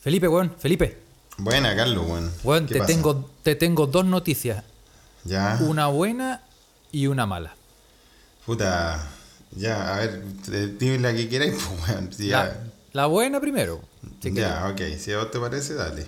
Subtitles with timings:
[0.00, 0.98] Felipe, weón, Felipe.
[1.38, 2.32] Buena, Carlos, weón.
[2.44, 2.92] Weón, ¿Qué te pasa?
[2.92, 4.64] tengo, te tengo dos noticias.
[5.24, 5.58] Ya.
[5.62, 6.42] Una buena
[6.92, 7.54] y una mala.
[8.46, 9.06] Puta.
[9.52, 10.22] Ya, a ver,
[10.52, 12.12] eh, dime la que queráis, pues, weón.
[12.12, 12.60] Si La, Ya,
[12.92, 13.80] la buena primero.
[14.22, 14.48] si querés.
[14.50, 14.80] ya ok.
[14.98, 16.06] Si a vos te parece, dale.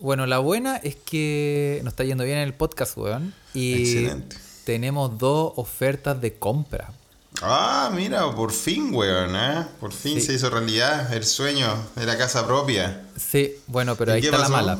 [0.00, 3.34] Bueno, la buena es que nos está yendo bien en el podcast, weón.
[3.54, 4.36] Y Excelente.
[4.64, 6.92] tenemos dos ofertas de compra.
[7.40, 9.66] Ah, mira, por fin, weón, ¿eh?
[9.80, 10.26] Por fin Sí.
[10.26, 13.02] se hizo realidad el sueño de la casa propia.
[13.16, 14.50] Sí, bueno, pero ¿Y ahí está pasó?
[14.52, 14.78] la mala.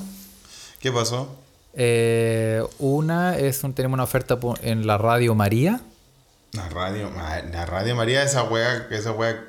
[0.79, 1.37] ¿Qué pasó?
[1.75, 5.81] Eh, una es un, tenemos una oferta en la radio María.
[6.53, 7.11] La radio,
[7.51, 9.43] la radio María, esa weá, esa weá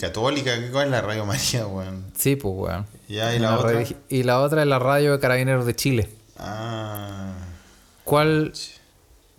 [0.00, 2.04] católica, ¿qué es la radio María, weón?
[2.18, 2.86] Sí, pues, weón.
[3.08, 3.84] Ya, ¿y la otra?
[4.08, 6.10] y la otra es la radio de Carabineros de Chile.
[6.38, 7.32] Ah.
[8.02, 8.52] ¿Cuál,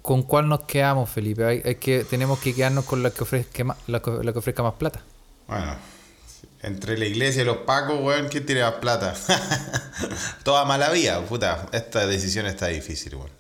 [0.06, 1.44] ¿Con cuál nos quedamos, Felipe?
[1.66, 5.02] Hay, que, tenemos que quedarnos con la que ofrezca más, la, que- ofrezca más plata.
[5.48, 5.76] Bueno,
[6.62, 9.16] entre la iglesia y los pacos, weón, ¿quién tiene más plata?
[10.44, 11.70] Toda mala vía, puta.
[11.72, 13.32] Esta decisión está difícil, weón.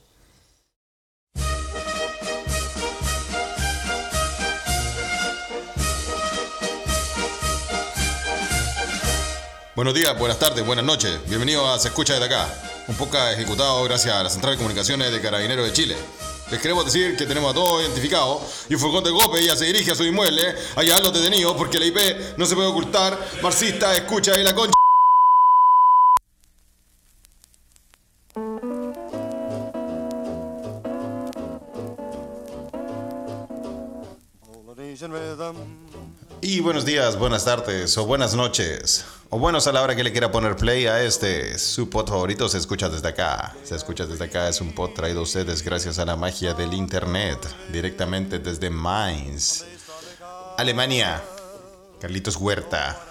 [9.75, 11.19] Buenos días, buenas tardes, buenas noches.
[11.27, 12.47] Bienvenido a Se Escucha desde acá,
[12.87, 15.95] un podcast ejecutado gracias a la Central de Comunicaciones de Carabineros de Chile.
[16.51, 19.65] Les queremos decir que tenemos a todos identificados y un furgón de golpe ya se
[19.65, 21.97] dirige a su inmueble a llevarlos detenidos porque la IP
[22.37, 23.17] no se puede ocultar.
[23.41, 24.75] Marxista, escucha y la concha.
[36.47, 39.03] Y buenos días, buenas tardes o buenas noches.
[39.31, 41.57] O buenos a la hora que le quiera poner play a este.
[41.57, 43.55] Su pod favorito se escucha desde acá.
[43.63, 46.75] Se escucha desde acá es un pod traído a ustedes gracias a la magia del
[46.75, 47.39] internet.
[47.73, 49.65] Directamente desde Mainz,
[50.59, 51.23] Alemania.
[51.99, 53.01] Carlitos Huerta.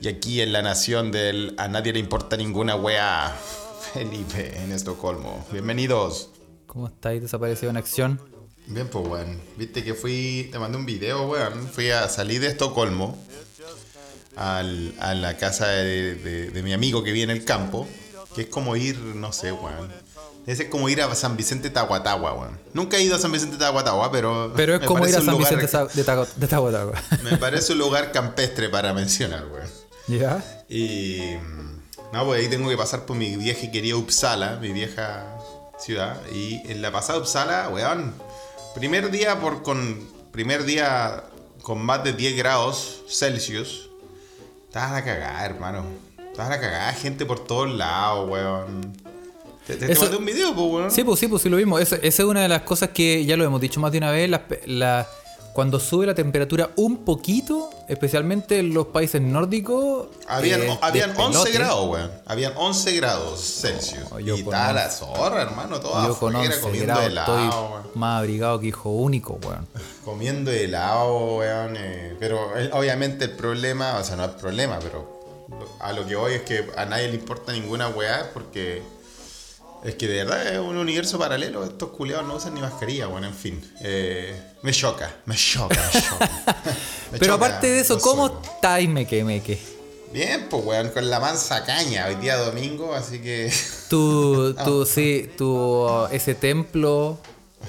[0.00, 3.36] Y aquí en la nación del a nadie le importa ninguna wea.
[3.92, 5.44] Felipe en Estocolmo.
[5.50, 6.30] Bienvenidos.
[6.68, 8.35] ¿Cómo estáis desaparecido en acción?
[8.66, 9.40] Bien, pues, weón.
[9.56, 11.68] Viste que fui, te mandé un video, weón.
[11.68, 13.16] Fui a salir de Estocolmo
[14.36, 17.86] al- a la casa de, de- de mi amigo que vive en el campo,
[18.34, 19.92] que es como ir, no sé, weón.
[20.46, 22.58] Ese es como ir a San Vicente Tahuatahua, weón.
[22.72, 24.52] Nunca he ido a San Vicente Tahuatahua, pero.
[24.56, 25.78] Pero es me como ir a San lugar- Vicente
[26.36, 26.94] de Tahuatahua.
[27.24, 29.68] Me parece un lugar campestre para mencionar, weón.
[30.08, 30.44] ¿Ya?
[30.68, 31.20] Y.
[32.12, 35.24] No, pues ahí tengo que pasar por mi vieja y querida Uppsala, mi vieja
[35.80, 36.20] ciudad.
[36.32, 38.14] Y en la pasada Uppsala, weón.
[38.76, 40.16] Primer día por con.
[40.32, 41.24] Primer día
[41.62, 43.88] con más de 10 grados Celsius.
[44.66, 45.84] Estaba a la cagada, hermano.
[46.30, 48.92] Estaba a la cagada, gente por todos lados, weón.
[49.66, 50.90] Te, te- te Eso- mandé un video, pues, weón.
[50.90, 51.78] Sí, pues sí, pues sí lo mismo.
[51.78, 54.28] Esa, es una de las cosas que ya lo hemos dicho más de una vez.
[54.28, 55.08] las pe- la-
[55.56, 60.08] cuando sube la temperatura un poquito, especialmente en los países nórdicos.
[60.28, 61.52] Habían, eh, habían de 11 pelote.
[61.52, 62.10] grados, weón.
[62.26, 64.04] Habían 11 grados Celsius.
[64.22, 65.80] Yo y once- la zorra, hermano.
[65.80, 67.82] Todo Yo con afuera 11 comiendo grados helado, estoy weón.
[67.94, 69.66] más abrigado que hijo único, weón.
[70.04, 71.74] Comiendo helado, weón.
[71.78, 75.16] eh, pero eh, obviamente el problema, o sea, no es problema, pero
[75.80, 78.82] a lo que voy es que a nadie le importa ninguna weá porque
[79.84, 81.64] es que de verdad es un universo paralelo.
[81.64, 83.72] Estos culiados no usan ni mascarilla, bueno, en fin.
[83.80, 86.30] Eh, me choca, me choca, me choca.
[87.12, 89.60] Me Pero choca aparte de eso, ¿cómo estáis, meque, meque?
[90.12, 92.06] Bien, pues weón, con la mansa caña.
[92.08, 93.52] Hoy día domingo, así que.
[93.88, 97.18] Tu, tu, sí, tu, ese templo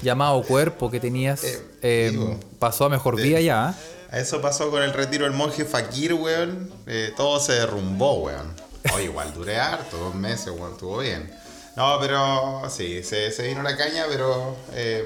[0.01, 3.75] llamado cuerpo que tenías Eh, eh, digo, pasó a mejor vida ya.
[3.78, 4.16] ¿eh?
[4.16, 6.72] A eso pasó con el retiro del monje Fakir, weón.
[7.16, 8.51] Todo se derrumbó, weón.
[8.95, 11.31] Oye, igual duré harto, dos meses, weón, estuvo bien.
[11.77, 15.05] No, pero sí, se, se vino la caña, pero eh,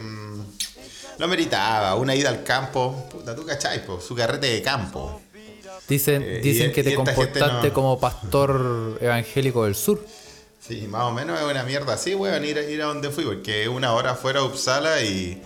[1.18, 1.96] lo meritaba.
[1.96, 5.22] Una ida al campo, puta, tú cachai, po, su carrete de campo.
[5.88, 10.04] Dicen, Eh, dicen y- que te comportaste no- como pastor evangélico del sur.
[10.66, 13.26] Sí, más o menos es una mierda así, weón, ir, a- ir a donde fui,
[13.26, 15.42] porque una hora fuera de Uppsala y,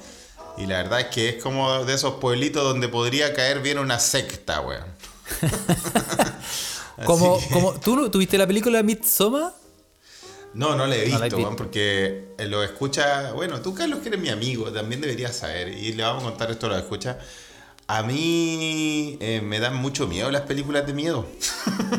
[0.58, 3.98] y la verdad es que es como de esos pueblitos donde podría caer bien una
[4.00, 4.86] secta, weón.
[7.06, 9.52] Como, que- como, ¿Tú tuviste la película Midsommar?
[10.56, 13.34] No, no le he visto, porque eh, lo escucha.
[13.34, 15.68] Bueno, tú, Carlos, que eres mi amigo, también deberías saber.
[15.68, 17.20] Y le vamos a contar esto, lo escucha.
[17.88, 21.26] A mí eh, me dan mucho miedo las películas de miedo.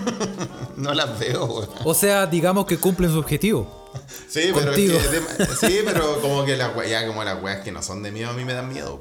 [0.76, 1.68] no las veo, weón.
[1.84, 3.90] O sea, digamos que cumplen su objetivo.
[4.26, 7.82] Sí, pero, es que- sí, pero como que las weas, como las weas que no
[7.82, 8.98] son de miedo, a mí me dan miedo.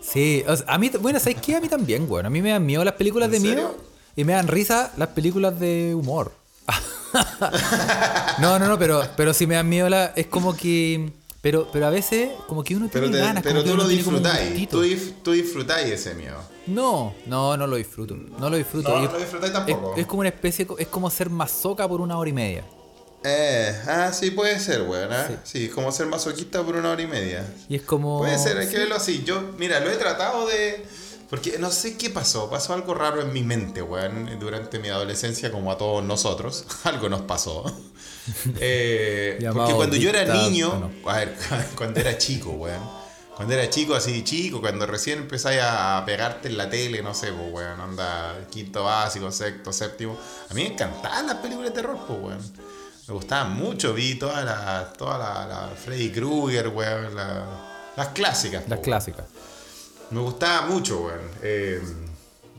[0.00, 1.56] Sí, o sea, a mí, bueno, ¿sabes qué?
[1.56, 2.28] A mí también, bueno.
[2.28, 3.54] A mí me dan miedo las películas ¿En de serio?
[3.54, 3.76] miedo
[4.14, 6.32] y me dan risa las películas de humor.
[8.38, 11.10] no, no, no, pero, pero si me dan miedo la, es como que
[11.40, 14.68] Pero, pero a veces, como que uno Pero, tiene te- ganas, pero tú lo disfrutáis.
[14.68, 14.80] Tú,
[15.32, 16.38] disfrutáis ese miedo.
[16.66, 18.14] No, no, no lo disfruto.
[18.16, 18.88] No lo disfruto.
[18.90, 19.94] No, no lo disfrutáis es, tampoco.
[19.96, 22.64] es como una especie, es como ser masoca por una hora y media.
[23.24, 25.12] Eh, ah, sí, puede ser, weón.
[25.12, 25.28] ¿ah?
[25.44, 25.68] Sí.
[25.68, 27.44] como ser masoquista por una hora y media.
[27.68, 28.18] Y es como.
[28.18, 29.22] Puede ser, hay que verlo así.
[29.24, 30.84] Yo, mira, lo he tratado de.
[31.32, 32.50] Porque no sé qué pasó.
[32.50, 34.38] Pasó algo raro en mi mente, weón.
[34.38, 36.66] Durante mi adolescencia, como a todos nosotros.
[36.84, 37.64] algo nos pasó.
[38.60, 40.92] Eh, porque cuando yo era niño.
[41.02, 41.34] ¿o A ver,
[41.74, 42.82] cuando era chico, weón.
[43.34, 47.32] Cuando era chico, así chico, cuando recién empezáis a pegarte en la tele, no sé,
[47.32, 50.18] pues, weón, onda quinto básico, sexto, séptimo.
[50.50, 52.52] A mí me encantaban las películas de terror, pues, weón.
[53.08, 57.46] Me gustaban mucho, vi todas las, toda la, la Freddy Krueger, weón, la-
[57.96, 58.68] las clásicas.
[58.68, 59.24] Las po, clásicas.
[60.12, 61.20] Me gustaba mucho, weón.
[61.42, 61.80] Eh,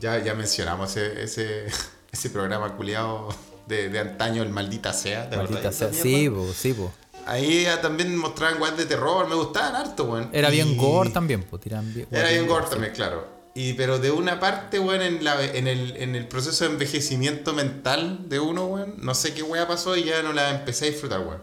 [0.00, 1.66] ya, ya mencionamos ese, ese,
[2.12, 3.28] ese programa culiado
[3.66, 5.28] de, de antaño, el Maldita Sea.
[5.30, 5.92] ¿te Maldita sea.
[5.92, 6.92] Sí, po, sí, po.
[7.26, 10.28] Ahí también mostraban weón de terror, me gustaban harto, weón.
[10.32, 11.58] Era bien Y- gore también, po.
[11.58, 12.06] Tiran bien.
[12.10, 12.70] Era bien gore sí.
[12.72, 13.32] también, claro.
[13.54, 17.52] Y, pero de una parte, weón, en, la, en, el, en el proceso de envejecimiento
[17.52, 20.90] mental de uno, weón, no sé qué weá pasó y ya no la empecé a
[20.90, 21.40] disfrutar, weón.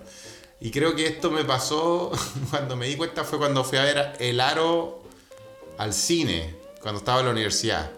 [0.60, 2.12] Y creo que esto me pasó
[2.52, 5.01] cuando me di cuenta fue cuando fui a ver El Aro
[5.82, 7.90] al cine, cuando estaba en la universidad.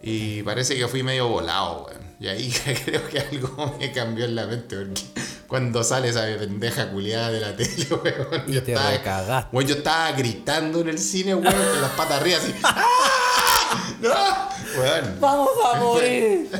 [0.00, 2.02] Y parece que fui medio volado, weón.
[2.18, 2.52] Y ahí
[2.84, 5.02] creo que algo me cambió en la mente, porque
[5.46, 8.44] cuando sale esa pendeja culiada de la tele, weón.
[8.48, 9.48] Y yo te estaba-.
[9.52, 12.54] Weón, yo estaba gritando en el cine, weón, con las patas arriba así.
[12.64, 13.88] ¡Ah!
[14.00, 14.80] ¡No!
[14.80, 15.16] Weón.
[15.20, 16.50] ¡Vamos a morir!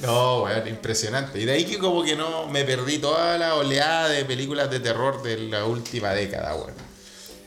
[0.00, 1.40] No, weón, impresionante.
[1.40, 4.80] Y de ahí que como que no me perdí toda la oleada de películas de
[4.80, 6.83] terror de la última década, weón.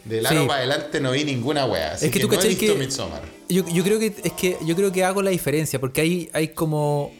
[0.08, 0.36] Del Sí.
[0.48, 1.94] para adelante no vi ninguna weá.
[1.94, 3.22] Así Es que tú no he visto que- Midsommar.
[3.50, 6.50] Yo, yo creo que es que yo creo que hago la diferencia porque hay hay
[6.50, 7.12] como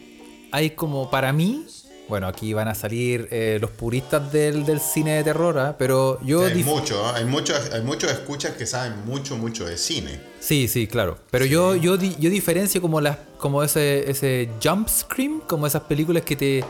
[0.52, 1.64] hay como para mí
[2.06, 5.76] bueno aquí van a salir eh, los puristas del, del cine de terror ¿ah?
[5.78, 7.12] pero yo hay mucho, ¿eh?
[7.16, 10.20] hay muchos, hay muchos escuchas que saben mucho, mucho de cine.
[10.40, 15.40] sí sí claro pero yo yo yo diferencio como las como ese ese jump scream
[15.46, 16.64] como esas películas que te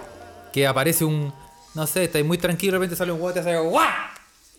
[0.52, 1.32] que aparece un
[1.74, 3.86] no sé estás muy tranquilo de repente sale un huevo y te hace ¡guau!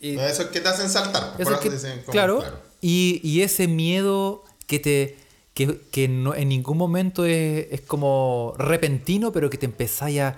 [0.02, 1.34] Y Eso es que te hacen saltar.
[1.34, 2.44] por Eso eso que- dicen como- claro,
[2.82, 5.18] Y, y ese miedo que te
[5.54, 10.38] que, que no, en ningún momento es, es como repentino, pero que te empezáis a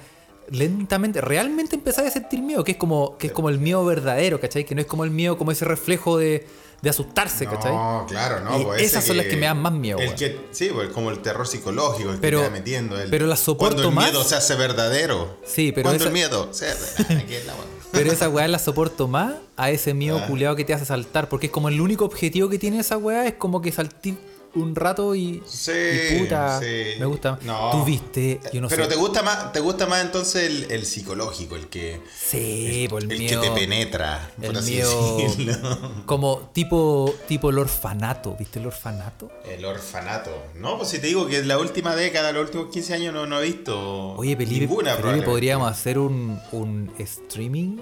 [0.49, 4.39] lentamente, realmente empezáis a sentir miedo, que es como que es como el miedo verdadero,
[4.39, 4.65] ¿cachai?
[4.65, 6.47] Que no es como el miedo, como ese reflejo de,
[6.81, 7.71] de asustarse, ¿cachai?
[7.71, 8.59] No, claro, no.
[8.59, 11.11] Y pues esas son las que me dan más miedo, El que, sí, pues como
[11.11, 12.99] el terror psicológico, el Pero- que te va metiendo.
[12.99, 14.05] El, pero la soporto Cuando el más.
[14.11, 15.37] miedo se hace verdadero.
[15.45, 17.01] Sí, pero Cuando esa- el miedo se hace...
[17.13, 17.53] Aquí es la.
[17.91, 20.25] Pero esa weá la soporto más a ese miedo Ah.
[20.27, 23.27] culeado que te hace saltar, porque es como el único objetivo que tiene esa weá,
[23.27, 24.17] es como que saltí
[24.53, 26.99] un rato y, Sí, y puta, sí.
[26.99, 27.39] me gusta.
[27.43, 27.71] No.
[27.71, 28.89] Tú viste, yo no Pero sé.
[28.89, 33.11] te gusta más, te gusta más entonces el, el psicológico, el que, Sí, por el,
[33.11, 33.41] el miedo.
[33.41, 36.03] que te penetra, por el así miedo decirlo.
[36.05, 39.31] como tipo tipo el orfanato, ¿viste el orfanato?
[39.49, 40.31] El orfanato.
[40.55, 43.25] No, pues si te digo que en la última década, los últimos 15 años no,
[43.25, 44.95] no he visto Oye, Felipe, ninguna.
[44.95, 47.77] Felipe, podríamos hacer un, un streaming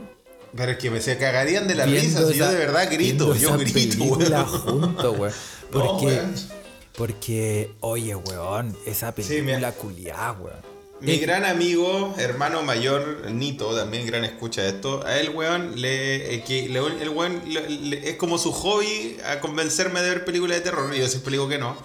[0.56, 2.32] Pero es que me se cagarían de la viendo risa.
[2.32, 4.46] si yo de verdad grito, yo grito, weón.
[4.46, 5.34] juntos, weón.
[5.72, 6.36] No, Porque weón.
[7.00, 9.72] Porque oye, weón, esa Sí, película mira.
[9.72, 10.70] culiada, weón.
[11.02, 15.02] Mi Eh, gran amigo, hermano mayor, Nito, también gran escucha de esto.
[15.08, 19.16] A él, weón, le, eh, que, le- el weón le- le- es como su hobby
[19.26, 20.94] a convencerme de ver películas de terror.
[20.94, 21.78] Y yo siempre digo que no.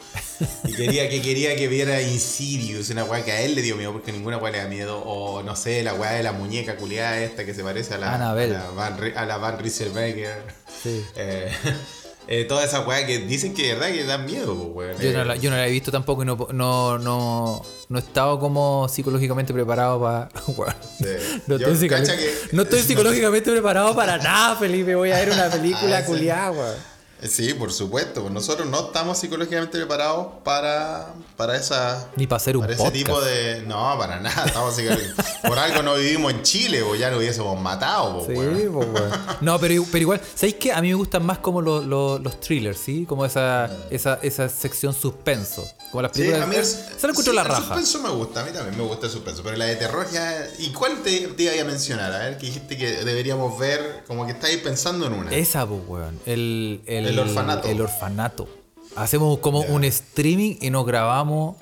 [0.64, 3.93] Y quería que quería que viera Insidious, una weá que a él le dio miedo
[3.93, 4.99] porque ninguna weá le da miedo.
[5.06, 8.14] O no sé, la weá de la muñeca culiada esta que se parece a la,
[8.16, 8.56] Annabelle.
[8.56, 10.42] a la Van, a la Van Rieselberger.
[10.83, 11.04] Sí.
[11.14, 11.52] Eh,
[12.26, 15.02] eh, toda esa weá que dicen que de verdad que dan miedo, pues, weón.
[15.02, 17.99] Yo no, Eh, la, yo no la he visto tampoco y no, no, no, no
[17.99, 20.28] he estado como psicológicamente preparado para.
[20.99, 21.04] Sí.
[21.47, 24.95] no, estoy que- no estoy psicológicamente preparado para nada, Felipe.
[24.95, 26.07] Voy a ver una película Ah, sí.
[26.07, 26.94] culiada, weón.
[27.28, 28.21] Sí, por supuesto.
[28.23, 32.09] pues Nosotros no estamos psicológicamente preparados para, para esa.
[32.16, 33.62] Ni para hacer un Para ese tipo de.
[33.66, 34.45] No, para nada.
[34.47, 34.75] Estamos
[35.47, 38.73] Por algo no vivimos en Chile, o ya lo hubiésemos matado, po, Sí, weón.
[38.73, 39.11] pues, weón.
[39.40, 40.73] No, pero, pero igual, ¿sabéis qué?
[40.73, 43.04] A mí me gustan más como los, los, los thrillers, ¿sí?
[43.07, 45.66] Como esa, esa, esa sección suspenso.
[45.90, 46.43] Como las Sí, películas.
[46.45, 47.61] a mí el, se encuentro sí, la el raja.
[47.62, 50.47] suspenso me gusta, a mí también me gusta el suspenso, pero la de terror ya...
[50.59, 52.12] ¿Y cuál te, te iba a mencionar?
[52.12, 55.31] A ver, que dijiste que deberíamos ver, como que estáis pensando en una.
[55.35, 56.19] Esa, pues, weón.
[56.26, 57.68] El, el, El orfanato.
[57.68, 58.49] El orfanato.
[58.97, 61.56] Hacemos como un streaming y nos grabamos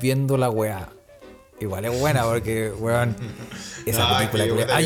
[0.00, 0.88] viendo la weá.
[1.58, 3.16] Igual es buena porque, weón,
[3.86, 4.44] esa No, película.
[4.44, 4.82] que yo Ah,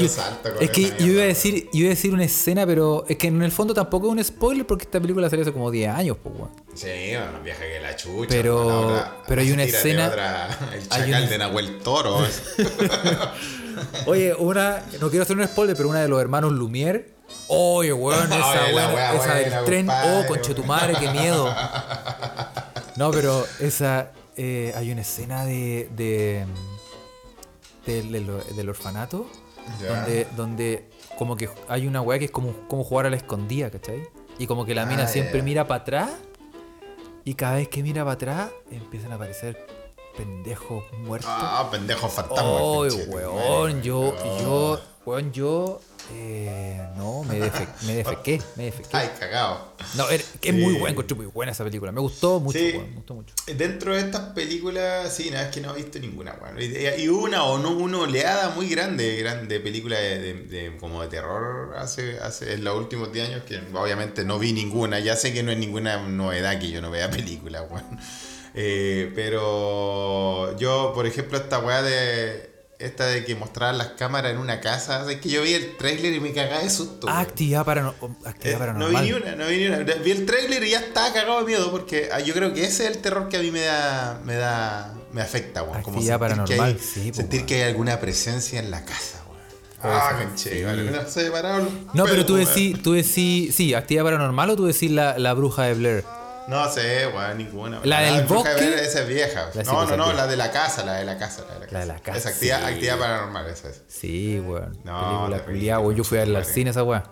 [0.60, 3.26] es que yo iba a decir, yo iba a decir una escena, pero es que
[3.26, 6.16] en el fondo tampoco es un spoiler porque esta película salió hace como 10 años,
[6.22, 6.50] pues, weón.
[6.76, 8.26] Sí, bueno, más vieja que la chucha.
[8.28, 12.18] Pero- pero hay una escena- otra, el chacal una- de Nahuel Toro.
[14.06, 17.04] Oye, una, no quiero hacer un spoiler, pero una de los hermanos Lumière
[17.48, 19.86] Oye, weón, esa, Oye, la buena- wea esa del tren.
[19.86, 21.54] compadre, Oh, conchetumare, qué miedo.
[22.96, 24.10] No, pero esa.
[24.36, 25.88] eh, hay una escena de.
[25.96, 26.44] de
[27.86, 29.26] del, del- del orfanato.
[29.86, 33.70] Donde, donde como que hay una weá que es como, como jugar a la escondida,
[33.70, 34.02] ¿cachai?
[34.38, 36.10] Y como que la mina Ah, siempre mira para atrás.
[37.24, 39.64] Y cada vez que mira para atrás, empiezan a aparecer
[40.16, 41.30] pendejos muertos.
[41.32, 42.42] Ah, pendejo fantasma.
[42.44, 45.80] Oh, weón, yo, yo, weón, yo,
[46.12, 48.88] eh, no, me, defe, me defequé, me defequé.
[48.92, 49.70] Ay, cagado.
[49.94, 51.92] No, es muy buena, encontré muy buena esa película.
[51.92, 52.72] Me gustó mucho, Sí.
[52.74, 53.34] weón, me gustó mucho.
[53.56, 56.56] Dentro de estas películas, sí, nada, es que no he visto ninguna, weón.
[56.60, 60.34] Y, una o no una oleada muy grande, grande película de, de-
[60.70, 64.52] de- como de terror hace, hace en los últimos 10 años que obviamente no vi
[64.52, 64.98] ninguna.
[64.98, 67.84] Ya sé que no es ninguna novedad que yo no vea películas, weón.
[68.54, 74.38] Eh, pero yo, por ejemplo, esta weá de esta de que mostraban las cámaras en
[74.38, 77.08] una casa, es que yo vi el trailer y me cagaba de susto.
[77.10, 79.02] Ah, actividad, parano- actividad Eh, no paranormal.
[79.04, 79.78] vi ni una, no vi ni una.
[79.80, 82.84] Vi el tráiler y ya estaba cagado de miedo porque ah, yo creo que ese
[82.86, 85.82] es el terror que a mí me da, me da, me afecta, weón.
[85.82, 88.82] Como Actividad sentir que paranormal, hay- sí, pues, sentir que hay alguna presencia en la
[88.86, 89.40] casa, weón.
[89.82, 90.64] Ah, ser, conche, sí.
[90.64, 91.68] vale, no sé, parado.
[91.92, 92.46] No, pero tú weón.
[92.46, 96.04] decís, tú decís, sí, actividad paranormal o tú decís la, la bruja de Blair.
[96.50, 97.80] No sé, weón, ninguna.
[97.84, 98.74] ¿La Ah, del de bosque?
[98.82, 99.50] Esa es vieja.
[99.54, 101.66] La no, no, no, la de la casa, la de la casa, la de la
[101.66, 101.72] casa.
[101.74, 102.64] La de la casa, Esa actividad, sí.
[102.64, 103.82] actividad paranormal, esa es.
[103.86, 104.76] Sí, weón.
[104.82, 105.94] No, película culiá, weón.
[105.96, 107.04] Yo fui a ver al cine esa weá.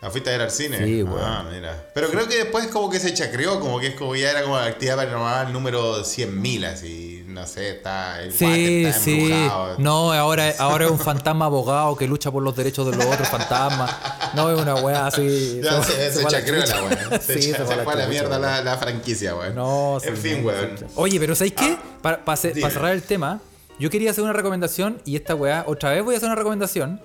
[0.00, 0.78] ¿La fuiste a ver al cine?
[0.78, 1.20] Sí, weón.
[1.22, 1.90] Ah, mira.
[1.94, 4.56] Pero creo que después como que se chacreó, como que es como ya era como
[4.56, 9.48] la actividad paranormal número 100.000, así, no sé, está el Sí, está sí.
[9.78, 13.28] No, ahora, ahora es un fantasma abogado que lucha por los derechos de los otros
[13.28, 13.90] fantasmas.
[14.36, 15.60] No es una weá así.
[15.62, 16.82] Se- se, se se a la chacreó la chucha.
[16.82, 17.20] weón.
[17.20, 19.54] Se, Sí, fue a la a mierda la, la franquicia, weón.
[19.54, 20.76] No, sí, En fin, weón.
[20.96, 21.76] Oye, pero ¿sabéis qué?
[22.00, 22.22] Para
[22.54, 22.70] dime.
[22.70, 23.40] cerrar el tema,
[23.78, 27.00] yo quería hacer una recomendación y esta weá, otra vez voy a hacer una recomendación,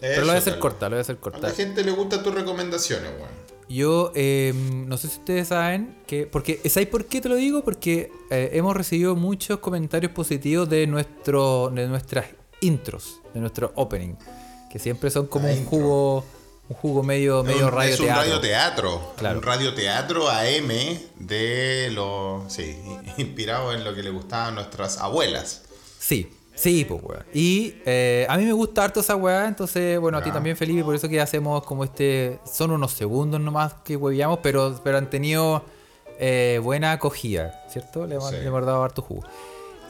[0.00, 1.38] pero lo voy a hacer corta, lo voy a hacer A corta.
[1.48, 3.42] la gente le gustan tus recomendaciones, weón.
[3.68, 6.26] Yo eh, no sé si ustedes saben que.
[6.26, 7.64] Porque, ¿Sabéis por qué te lo digo?
[7.64, 12.26] Porque eh, hemos recibido muchos comentarios positivos de, nuestro, de nuestras
[12.60, 14.14] intros, de nuestro opening.
[14.70, 15.70] Que siempre son como La un intro.
[15.78, 16.24] jugo.
[16.72, 18.22] Un jugo medio, medio Un- radio es un teatro.
[18.24, 19.12] radioteatro.
[19.16, 19.38] Claro.
[19.38, 20.68] Un radioteatro AM
[21.18, 22.50] de los.
[22.52, 22.76] Sí,
[23.18, 25.62] inspirado en lo que le gustaban nuestras abuelas.
[25.98, 27.24] Sí, sí, pues weón.
[27.34, 30.82] Y eh, a mí me gusta harto esa weá, entonces, bueno, a ti también, Felipe,
[30.82, 32.38] por eso que hacemos como este.
[32.50, 35.64] Son unos segundos nomás que hueveamos, pero, pero han tenido
[36.18, 38.06] eh, buena acogida, ¿cierto?
[38.06, 38.36] Le, hemos- Sí.
[38.36, 39.24] le hemos dado harto jugo.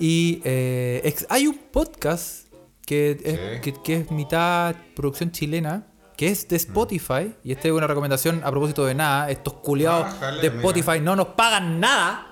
[0.01, 2.47] Y eh, hay un podcast
[2.85, 3.73] que es, Sí.
[3.73, 5.87] que, que es mitad producción chilena.
[6.17, 9.31] Que es de Spotify, y esta es una recomendación a propósito de nada.
[9.31, 10.55] Estos culiados Ah, de mira.
[10.57, 12.27] Spotify no nos pagan nada.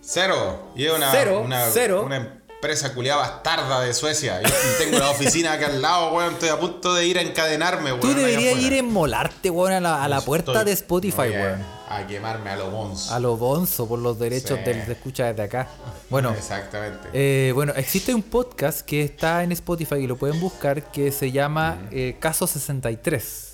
[0.00, 0.70] Cero.
[0.74, 2.02] Y es una, Cero, una, cero.
[2.06, 4.40] una empresa culiada bastarda de Suecia.
[4.42, 6.32] Yo tengo la oficina acá al lado, weón.
[6.34, 8.00] Estoy a punto de ir a encadenarme, weón.
[8.00, 11.77] Tú deberías ir a enmolarte, weón, a la, a la puerta Estoy- de Spotify, weón.
[11.90, 13.10] A quemarme a lo bons.
[13.10, 14.64] A lo bonzo por los derechos Sí.
[14.64, 15.68] del se escucha desde acá.
[16.10, 17.08] Bueno, Exactamente.
[17.12, 21.32] eh, bueno, existe un podcast que está en Spotify y lo pueden buscar que se
[21.32, 23.44] llama eh, Caso 63.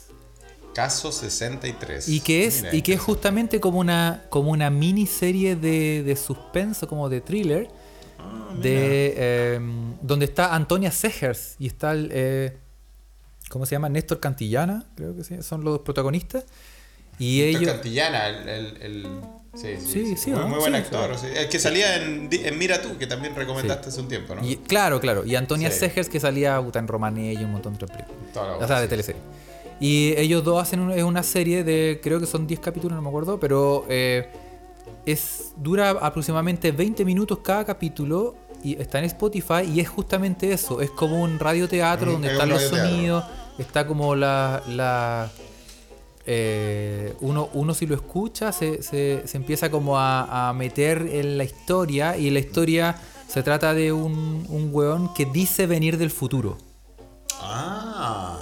[0.75, 2.09] Caso 63.
[2.09, 6.17] Y que es, Mira, y que es justamente como una, como una miniserie de, de
[6.17, 7.69] suspenso, como de thriller,
[8.19, 9.61] Ah, de eh,
[10.01, 12.57] donde está Antonia Segers y está el, eh,
[13.51, 13.89] ¿cómo se llama?
[13.91, 16.45] Néstor Cantillana, creo que sí, son los protagonistas.
[17.19, 17.73] Y Víctor ellos...
[17.75, 19.21] Cantillana, el, el, el-
[19.55, 20.31] Sí, sí, Sí, sí.
[20.31, 20.49] muy, ¿no?
[20.49, 21.13] muy buen actor.
[21.37, 22.29] El que salía en,
[22.59, 24.45] Mira tú, que también recomendaste hace un tiempo, ¿no?
[24.45, 25.25] Y, claro, claro.
[25.25, 25.71] Y Antonia.
[25.71, 28.11] Segers que salía en Romané y un montón de películas.
[28.61, 29.21] O sea, de teleserie.
[29.79, 33.03] Y ellos dos hacen una, es una serie de, creo que son 10 capítulos, no
[33.03, 34.29] me acuerdo, pero eh,
[35.07, 40.81] es dura aproximadamente 20 minutos cada capítulo y está en Spotify y es justamente eso,
[40.81, 43.25] es como un radioteatro Mm, donde es están un los sonidos,
[43.59, 44.63] está como la...
[44.69, 45.31] la
[46.27, 51.37] eh, uno, uno si lo escucha se, se- se empieza como a, a meter en
[51.39, 52.97] la historia y la historia
[53.29, 56.57] se trata de un, un weón que dice venir del futuro
[57.41, 58.39] Ah.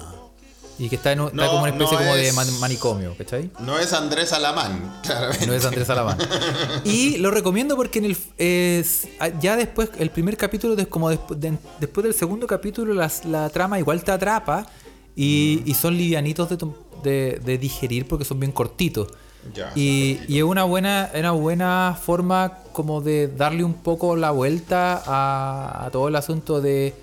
[0.78, 2.60] y que está, en, un- está No, como una especie no como de es- man-
[2.60, 3.50] manicomio, ¿cachai?
[3.60, 5.46] No es Andrés Alamán, claramente.
[5.46, 6.18] No es Andrés Alamán.
[6.84, 9.08] Y lo recomiendo porque en el, es-
[9.40, 13.48] ya después, el primer capítulo, des- como despu- de- después del segundo capítulo, las- la
[13.50, 14.66] trama igual te atrapa
[15.14, 16.56] y, y son livianitos de,
[17.02, 19.08] de- de digerir porque son bien cortitos.
[19.54, 24.30] Ya, Y, y es una buena, una buena forma como de darle un poco la
[24.30, 26.94] vuelta a, a todo el asunto de,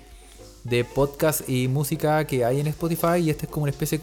[0.64, 3.18] de podcast y música que hay en Spotify.
[3.22, 4.00] Y este es como una especie,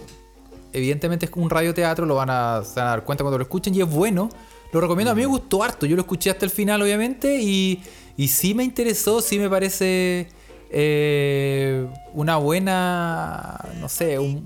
[0.72, 3.44] evidentemente es como un radioteatro, lo van a, se van a dar cuenta cuando lo
[3.44, 4.30] escuchen y es bueno.
[4.72, 7.82] Lo recomiendo, a mí me gustó harto, yo lo escuché hasta el final obviamente y,
[8.18, 10.28] y sí me interesó, sí me parece
[10.70, 14.44] eh, una buena, no sé, un,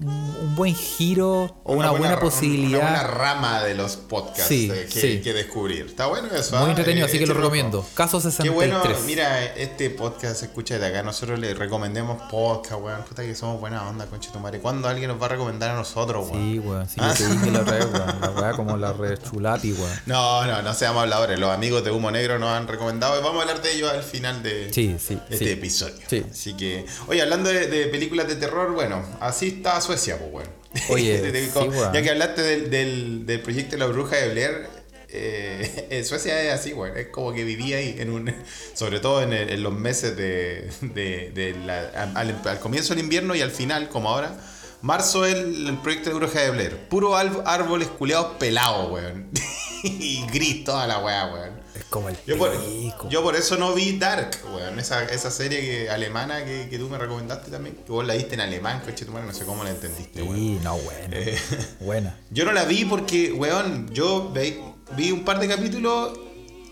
[0.56, 2.82] buen giro o una, buena, posibilidad.
[2.82, 5.22] Una buena rama de los podcasts Sí, eh, que, sí.
[5.22, 5.86] que descubrir.
[5.86, 6.58] Está bueno eso.
[6.58, 7.86] Muy ah, entretenido, eh, así que lo recomiendo.
[7.94, 8.54] Caso Qué 63.
[8.54, 11.02] bueno, mira, este podcast se escucha de acá.
[11.02, 13.04] Nosotros le recomendemos podcast, weón.
[13.04, 14.60] Puta que somos buena onda, concha tu madre.
[14.60, 16.52] ¿Cuándo alguien nos va a recomendar a nosotros, weón?
[16.52, 16.90] Sí, weón.
[16.90, 18.22] Sí, yo te dije la red, weón.
[18.22, 20.00] La weá como la red chulapi, weón.
[20.06, 21.40] No, no, no seamos habladores.
[21.40, 24.04] Los amigos de Humo Negro nos han recomendado y vamos a hablar de ellos al
[24.04, 25.96] final de Sí, sí, este episodio.
[26.12, 26.26] Sí.
[26.30, 30.50] Así que, oye, hablando de, de películas de terror, bueno, así está Suecia, pues, bueno.
[30.90, 34.68] Oye, sí, ya que hablaste del, del, del proyecto de la bruja de Blair,
[35.08, 38.34] eh, en Suecia es así, bueno, es como que vivía ahí, en un,
[38.74, 43.04] sobre todo en, el- en los meses de, de- de la- al, al comienzo del
[43.06, 44.38] invierno y al final, como ahora.
[44.82, 46.76] Marzo es el, el proyecto de bruja de Blair.
[46.90, 49.30] Puro árboles culeados pelados, weón.
[49.84, 51.61] y gris toda la weá, weón.
[51.92, 54.80] Es como el Yo por, yo por eso no vi Dark, weón.
[54.80, 57.76] Esa, esa serie que- alemana que, que tú me recomendaste también.
[57.86, 60.36] Que vos la viste en alemán, coche tu madre, no sé cómo la entendiste, weón.
[60.38, 61.18] Sí, no, buena.
[61.18, 61.38] Eh,
[61.82, 62.18] Buena.
[62.32, 64.62] yo no la vi porque, weón, yo ve-
[64.96, 66.18] vi un par de capítulos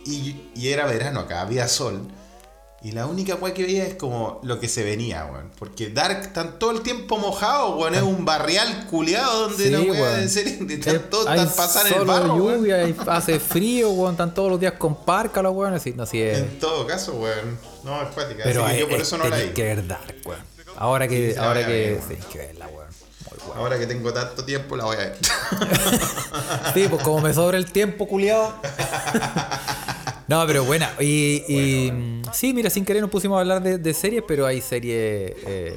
[0.05, 2.07] y, y era verano acá, había sol.
[2.81, 5.51] Y la única weá que veía es como lo que se venía, weón.
[5.59, 7.93] Porque Dark están todo el tiempo mojados, weón.
[7.93, 10.19] Es un barrial culeado donde Sí, la weá weón.
[10.21, 10.24] Eh,
[10.75, 12.59] están todos hay están pasando en el barro, weón.
[12.59, 14.12] lluvia, hace frío, weón.
[14.13, 15.81] Están todos los días con parca los weones.
[15.81, 16.38] Así, no, así es.
[16.39, 17.59] En todo caso, weón.
[17.83, 18.43] No, es cuática.
[18.45, 19.50] Pero así que hay, yo por eso no la vi.
[19.50, 20.39] que ver Dark, weón.
[20.77, 22.07] Ahora que, Sí, ahora que, ver, weón.
[22.07, 22.88] sí, que verla, weón.
[23.45, 23.57] Weón.
[23.57, 25.17] Ahora que tengo tanto tiempo la voy a ver.
[26.74, 28.53] Sí, pues como me sobra el tiempo, culiado.
[30.29, 30.93] No, pero buena.
[31.00, 34.45] Y, y, mm, sí, mira, sin querer nos pusimos a hablar de, de series, pero
[34.45, 35.33] hay series.
[35.45, 35.75] eh,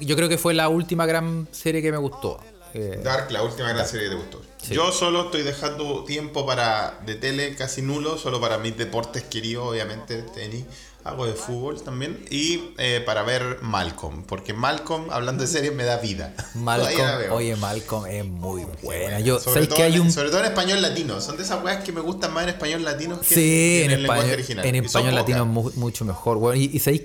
[0.00, 2.38] yo creo que fue la última gran serie que me gustó.
[2.72, 4.42] Eh, Dark, la última gran serie que te gustó.
[4.62, 4.74] Sí.
[4.74, 9.66] Yo solo estoy dejando tiempo para de tele casi nulo, solo para mis deportes queridos,
[9.68, 10.64] obviamente, tenis,
[11.04, 15.84] algo de fútbol también, y eh, para ver Malcolm, porque Malcolm, hablando de series, me
[15.84, 16.34] da vida.
[16.54, 19.20] Malcolm, oye, Malcolm es muy buena.
[19.20, 20.12] Yo, sobre, ¿sabéis todo que hay en, un.
[20.12, 21.20] sobre todo en español latino.
[21.20, 23.90] Son de esas weas que me gustan más en español latino que Sí, que en,
[23.92, 24.66] el lenguaje español, original.
[24.66, 26.36] en Y español latino es mucho mejor.
[26.38, 27.02] Bueno, y, y ¿sabéis?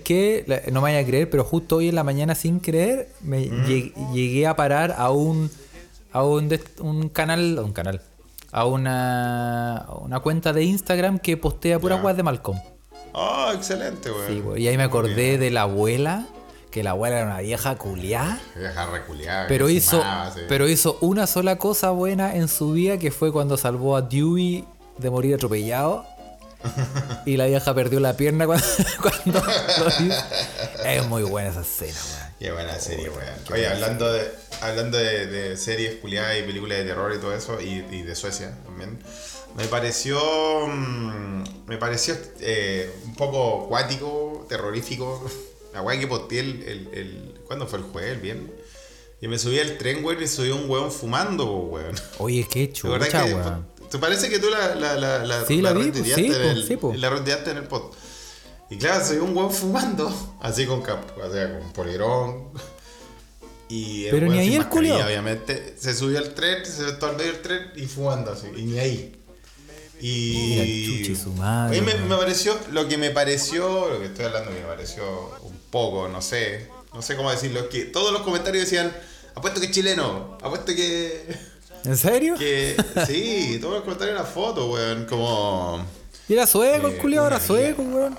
[0.48, 3.46] La- No me vaya a creer, pero justo hoy en la mañana, sin creer, me
[3.50, 5.50] lleg- llegué a parar a un
[6.12, 6.50] a un,
[7.12, 8.02] canal, un canal,
[8.52, 12.04] a una, a una cuenta de Instagram que postea puras Ya.
[12.06, 12.58] weas de Malcolm.
[13.18, 14.28] Oh, excelente, weón.
[14.28, 14.64] Sí, güey.
[14.64, 16.26] Y ahí me acordé de la abuela,
[16.70, 18.42] que la abuela era una vieja culiá.
[18.58, 20.42] Vieja reculeada, Pero hizo, fumaba, sí.
[20.50, 24.66] pero hizo una sola cosa buena en su vida, que fue cuando salvó a Dewey
[24.98, 26.06] de morir atropellado.
[27.26, 28.66] y la vieja perdió la pierna cuando,
[29.02, 29.40] cuando
[29.80, 30.24] lo hizo.
[30.84, 32.26] Es muy buena esa escena, weón.
[32.38, 33.34] Qué buena serie, weón.
[33.54, 34.30] Oye, hablando de,
[34.62, 38.14] hablando de, de series culiadas y películas de terror y todo eso, y, y de
[38.14, 39.00] Suecia también,
[39.56, 40.20] me pareció.
[40.68, 45.24] mm, Me pareció eh, un poco acuático, terrorífico.
[45.74, 48.12] La weá que posteé el, el, el- ¿Cuándo fue el jueves?
[48.14, 48.52] El viernes.
[49.22, 51.96] Y me subí al tren, weón, y subí un weón fumando, weón.
[52.20, 53.68] Oye, qué ¿Te acordás chucha, que- weón.
[53.92, 56.40] ¿Te parece que tú la, la, la, la, Sí, la vi, pues, sí, en pues,
[56.40, 57.00] el- sí, pues.
[57.00, 57.94] la en el pod?
[58.70, 62.50] Y claro, soy un weón fumando, así con cap, o sea, con polerón.
[63.68, 65.06] Y el Pero ni ahí el culiao.
[65.06, 68.64] Obviamente, se subió al tren, se sentó al medio del tren y fumando así, y
[68.64, 69.15] ni ahí.
[70.06, 71.16] Y.
[71.16, 74.66] su madre, me, me pareció, lo que me pareció, lo que estoy hablando que me
[74.68, 75.04] pareció
[75.42, 78.96] un poco, no sé, no sé cómo decirlo, que todos los comentarios decían,
[79.34, 81.26] apuesto que es chileno, apuesto que.
[81.86, 82.36] ¿En serio?
[82.38, 82.76] Que
[83.08, 85.06] sí, todos los comentarios en la foto, weón.
[85.06, 85.86] Como.
[86.28, 88.18] Y era sueco, el Eh, culiao era sueco, weón.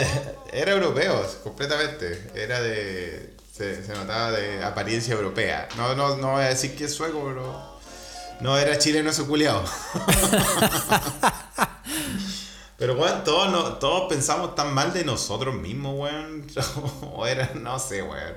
[0.52, 2.30] Era europeo, completamente.
[2.34, 3.34] Era de.
[3.54, 5.68] Se, se notaba de apariencia europea.
[5.76, 7.75] No, no, no voy a decir que es sueco, pero.
[8.40, 9.62] No era chileno ese culiao.
[12.78, 16.46] Pero, weón, todos, no- todos pensamos tan mal de nosotros mismos, weón.
[17.14, 18.34] O era, no sé, weón.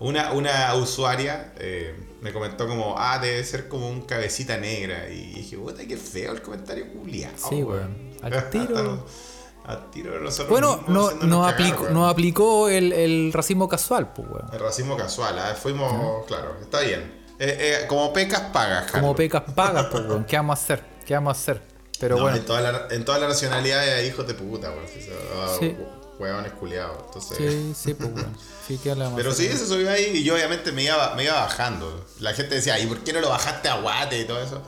[0.00, 5.08] Una, una usuaria eh, me comentó como, ah, debe ser como un cabecita negra.
[5.08, 7.32] Y dije, puta, qué feo el comentario culiao.
[7.48, 8.12] Sí, weón.
[8.22, 9.06] Al tiro.
[9.64, 14.50] Al tiro nosotros Bueno, no, no aplicó, no aplicó el, el racismo casual, pues, weón.
[14.52, 17.21] El racismo casual, ah, fuimos, claro, está bien.
[17.44, 19.16] Eh, eh, como pecas pagas, Como Carlos.
[19.16, 20.24] pecas pagas, pues, weón.
[20.28, 20.84] ¿Qué vamos a hacer?
[21.04, 21.60] ¿Qué vamos a hacer?
[21.98, 22.36] Pero No, bueno.
[22.36, 24.86] en, todas las en todas las nacionalidades hay hijos de puta, weón.
[24.86, 25.76] Sí, son, Sí.
[26.20, 26.98] Huevones culiados.
[27.06, 27.36] Entonces.
[27.38, 28.36] Sí, sí, pues, weón.
[28.68, 31.14] Sí, ¿qué le vamos a Pero sí, se subió ahí y yo obviamente me iba,
[31.16, 32.06] me iba bajando.
[32.20, 34.62] La gente decía, ¿y por qué no lo bajaste a guate y todo eso?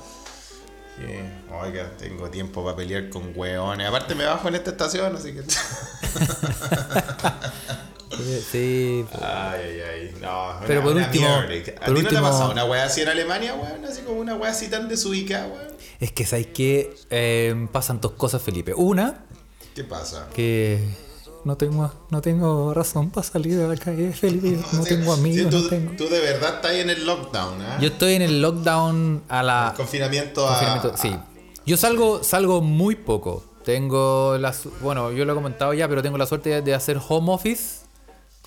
[1.62, 3.87] Oiga, tengo tiempo para pelear con hueones.
[3.87, 5.42] Aparte me bajo en esta estación, así que...
[8.16, 9.05] Sí, sí.
[9.20, 10.14] Ay, ay, ay.
[10.20, 11.72] No, Pero una- por una último- mierda.
[11.81, 13.85] ¿A por ti no te último- ha pasado una wea así en Alemania, weón?
[13.85, 15.74] Así como una wea así tan desubicada, weón.
[16.00, 16.94] Es que, ¿sabes qué?
[17.11, 18.74] Eh, pasan dos cosas, Felipe.
[18.74, 19.24] Una,
[19.74, 20.29] ¿Qué pasa?
[20.35, 20.81] que
[21.44, 24.59] no tengo, no tengo razón para salir de la calle, Felipe.
[24.72, 25.92] No Sí, tengo sí, amigos, tú, no tengo.
[25.96, 27.79] tú de verdad estás en el lockdown, ¿ah?
[27.81, 29.68] Yo estoy en el lockdown a la.
[29.72, 31.14] El confinamiento, a- sí.
[31.66, 33.44] Yo salgo, salgo muy poco.
[33.64, 37.33] Tengo la bueno, yo lo he comentado ya, pero tengo la suerte de hacer home
[37.33, 37.84] office,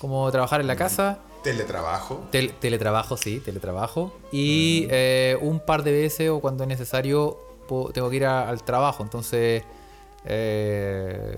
[0.00, 1.18] como trabajar en la casa.
[1.42, 2.20] teletrabajo.
[2.32, 4.12] Tel- teletrabajo, sí, teletrabajo.
[4.32, 7.38] Y eh, un par de veces o cuando es necesario
[7.92, 9.02] tengo que ir a- al trabajo.
[9.02, 9.62] Entonces,
[10.24, 11.36] eh,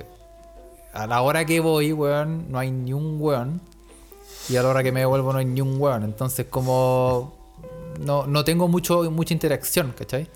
[0.93, 3.61] a la hora que voy, weón, no hay ni un weón.
[4.49, 6.03] Y a la hora que me devuelvo no hay ni un weón.
[6.05, 7.35] Entonces, como
[8.01, 10.27] no, no tengo mucho, mucha interacción, ¿cachai?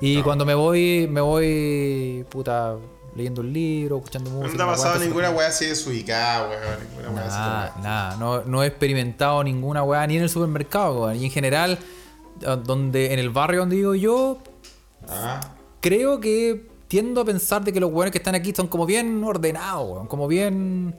[0.00, 2.76] Y cuando me voy, me voy, puta,
[3.18, 4.50] leyendo un libro, escuchando música.
[4.52, 6.62] No te ha pasado ninguna weá así desubicada, weón.
[6.90, 11.16] Ninguna weá así Nada, no, no he experimentado ninguna weá ni en el supermercado, weón.
[11.16, 11.78] Y en general,
[12.64, 14.38] donde en el barrio donde vivo yo,
[15.08, 15.40] Ah,
[15.80, 19.22] creo que tiendo a pensar de que los weones que están aquí son como bien
[19.22, 20.06] ordenados, weón.
[20.06, 20.96] Como bien.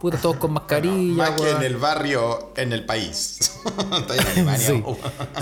[0.00, 3.60] Puta, todos con mascarilla, más que en el barrio, en el país.
[4.36, 4.48] En.
[4.58, 4.82] Sí.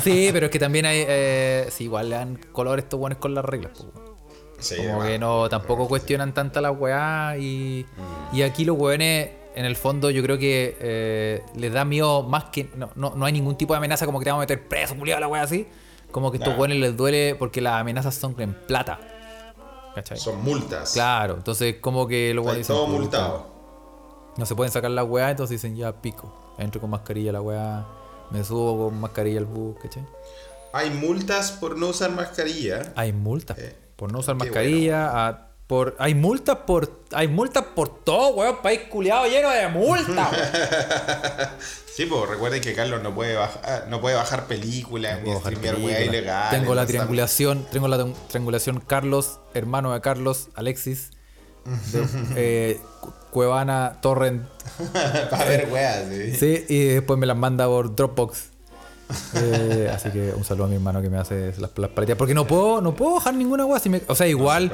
[0.03, 1.05] Sí, pero es que también hay.
[1.07, 4.08] Eh, sí, igual le dan color estos weones con las reglas, weón.
[4.59, 7.87] Sí, Como que no, tampoco cuestionan tanta la weá y,
[8.33, 12.45] y aquí los weones, en el fondo, yo creo que eh, les da miedo más
[12.45, 12.69] que.
[12.77, 14.97] No, no, no hay ningún tipo de amenaza como que te vamos a meter preso,
[14.97, 15.67] culiado, la weá así.
[16.11, 16.59] Como que estos Nah.
[16.61, 18.99] weones les duele porque las amenazas son en plata.
[19.95, 20.19] ¿Cachai?
[20.19, 20.93] Son multas.
[20.93, 23.47] Claro, entonces como que los weones dicen, todo "Puta, multado.
[24.37, 26.55] No se pueden sacar la weá, entonces dicen ya pico.
[26.59, 27.87] Entro con mascarilla la weá,
[28.31, 30.05] me subo con mascarilla al bus, ¿cachai?
[30.73, 32.93] Hay multas por no usar mascarilla.
[32.95, 35.29] Hay multas Eh, por no usar qué mascarilla.
[35.29, 37.03] a- por, hay multas por.
[37.13, 38.63] Hay multas por todo, weón.
[38.63, 40.29] País culiado lleno de multas.
[41.99, 45.55] Sí, pues recuerden que Carlos no puede bajar, no puede bajar películas ni Puedo bajar
[45.57, 46.15] streamear weá películas.
[46.21, 46.51] ilegal.
[46.51, 47.67] Tengo la triangulación.
[47.73, 51.11] Tengo la tri- triangulación Carlos, hermano de Carlos, Alexis.
[51.65, 52.07] de,
[52.37, 54.47] eh, Cu- Cuevana, Torrent.
[55.31, 56.37] Para ver weas, sí.
[56.37, 58.51] Sí, y después me las manda por Dropbox.
[59.35, 62.17] Eh, así que un saludo a mi hermano que me hace las, las paletas.
[62.17, 63.79] Porque no puedo, no puedo bajar ninguna weá.
[63.81, 64.71] si me- o sea, igual.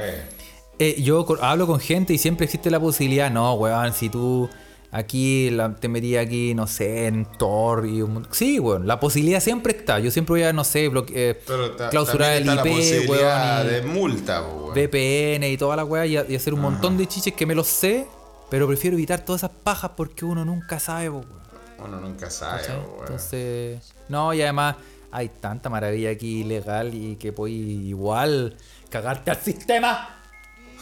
[0.79, 3.31] eh, yo hablo con gente y siempre existe la posibilidad.
[3.31, 4.49] No, weón, si tú
[4.91, 9.41] aquí la- te metí aquí, no sé, en Tor y un Sí, weón, la posibilidad
[9.41, 9.99] siempre está.
[10.01, 13.71] Yo siempre voy a, no sé, bloque- eh, Pero ta- clausurar el IP, weón, y
[13.71, 14.75] de multa, weón.
[14.75, 18.07] VPN y toda la weá y, hacer un montón de chiches que me los sé.
[18.51, 21.44] Pero prefiero evitar todas esas pajas porque uno nunca sabe, weón.
[21.79, 23.01] Uno nunca sabe, weón.
[23.01, 24.77] Entonces, no, y además
[25.11, 28.57] hay tanta maravilla aquí ilegal y que puedes igual
[28.91, 30.23] cagarte al sistema.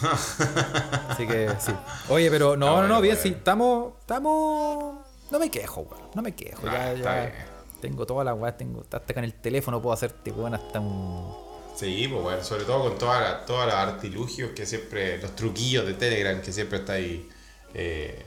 [1.09, 1.73] Así que sí.
[2.09, 3.23] Oye, pero no, no, bueno, no, bien, bueno.
[3.23, 4.97] sí, estamos, estamos,
[5.31, 6.63] no me quejo, weón, no me quejo.
[6.67, 7.33] Ah, ya, está ya bien.
[7.81, 11.35] tengo todas las weas, tengo hasta acá en el teléfono puedo hacerte, weón, hasta un...
[11.77, 15.87] Sí, pues bueno, sobre todo con todas las todas las artilugios que siempre, los truquillos
[15.87, 17.29] de Telegram que siempre está ahí
[17.75, 18.25] eh,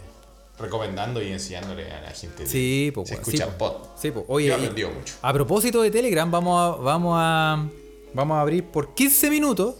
[0.59, 2.45] recomendando y enseñándole a la gente.
[2.47, 3.73] Sí, pues, Se escucha sí, po.
[3.73, 3.87] pod.
[4.01, 5.15] Sí, pues, oye, Yo aprendido mucho.
[5.21, 7.67] a propósito de Telegram, vamos a, vamos a,
[8.13, 9.75] vamos a abrir por 15 minutos.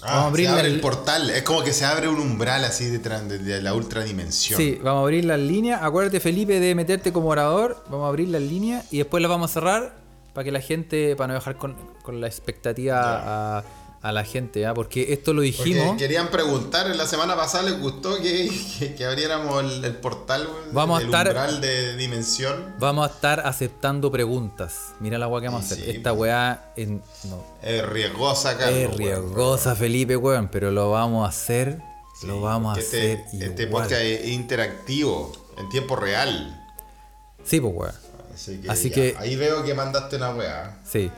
[0.00, 2.20] vamos a Ah, abrir se abre la- el portal, es como que se abre un
[2.20, 4.56] umbral así de, tran- de- de la ultradimensión.
[4.56, 5.80] Sí, vamos a abrir las líneas.
[5.82, 7.82] Acuérdate, Felipe, de meterte como orador.
[7.90, 9.98] Vamos a abrir las líneas y después las vamos a cerrar
[10.34, 13.64] para que la gente, para no dejar con, con la expectativa a,
[14.00, 14.74] a la gente, ¿ah?
[14.74, 15.96] porque esto lo Porque dijimos.
[15.98, 20.98] querían preguntar, la semana pasada les gustó que, que, que abriéramos el, el portal, Vamos
[20.98, 22.74] a el estar- umbral de dimensión.
[22.78, 24.92] Vamos a estar aceptando preguntas.
[25.00, 25.84] Mira la weá que vamos a hacer.
[25.84, 28.78] Sí, Esta weá en- no, Es riesgosa, Carlos.
[28.78, 28.98] es weón.
[28.98, 31.78] riesgosa, Felipe, weón, pero lo vamos a hacer.
[32.22, 33.18] lo vamos a porque hacer.
[33.32, 33.82] Este, este igual.
[33.84, 36.54] podcast es interactivo, en tiempo real.
[37.44, 37.94] Sí, pues weón.
[38.32, 40.78] Así que, Así ya, que- ahí veo que mandaste una weá.
[40.88, 41.10] Sí,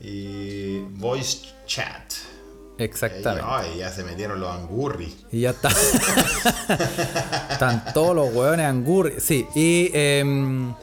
[0.00, 2.12] Y voice chat.
[2.78, 3.42] exactamente.
[3.46, 5.14] Ay, ya se metieron los angurri.
[5.30, 5.68] Y ya está.
[7.50, 9.14] Están todos los hueones angurri.
[9.20, 9.90] Sí, y.
[9.92, 10.74] em,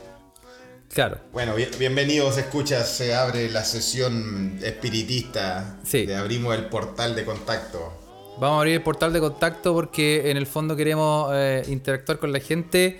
[0.93, 1.19] claro.
[1.33, 2.87] Bueno, bien- bienvenidos, escuchas.
[2.89, 5.77] Se abre la sesión espiritista.
[5.83, 6.05] Sí.
[6.05, 7.93] De abrimos el portal de contacto.
[8.39, 12.31] Vamos a abrir el portal de contacto porque en el fondo queremos eh, interactuar con
[12.31, 12.99] la gente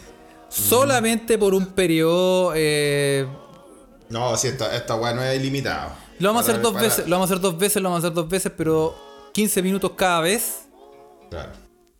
[0.50, 2.52] solamente por un periodo.
[2.56, 3.26] eh,
[4.10, 5.98] No, sí, esta, esta weá no es ilimitada.
[6.20, 8.04] Lo vamos a hacer dos para- veces, lo vamos a hacer dos veces, lo vamos
[8.04, 8.96] a hacer dos veces, pero
[9.34, 10.66] 15 minutos cada vez.
[11.30, 11.52] Claro.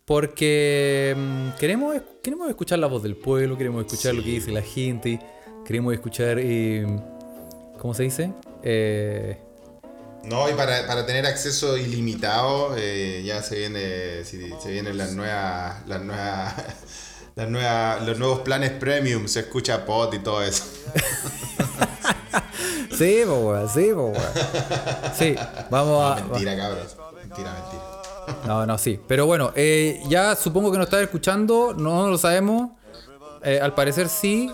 [0.04, 4.62] Porque mm, queremos, queremos escuchar la voz del pueblo, queremos escuchar lo que dice la
[4.62, 5.20] gente,
[5.64, 6.84] queremos escuchar, eh,
[7.78, 8.32] ¿cómo se dice?
[8.62, 9.38] Eh,
[10.24, 15.12] No, y para, para tener acceso ilimitado, eh, ya se viene, si- se vienen las
[15.12, 16.54] nuevas, las nuevas,
[17.36, 20.64] las nuevas, los nuevos planes premium, se escucha pod y todo eso.
[23.04, 25.14] sí, po, weón, sí, po, weón.
[25.18, 25.34] Sí,
[25.70, 26.22] vamos a...
[26.24, 26.96] Mentira, cabros.
[27.14, 28.46] Mentira, mentira.
[28.46, 29.00] No, no, sí.
[29.08, 32.70] Pero bueno, eh, ya supongo que nos estás escuchando, no lo sabemos.
[33.42, 34.50] Eh, al parecer sí.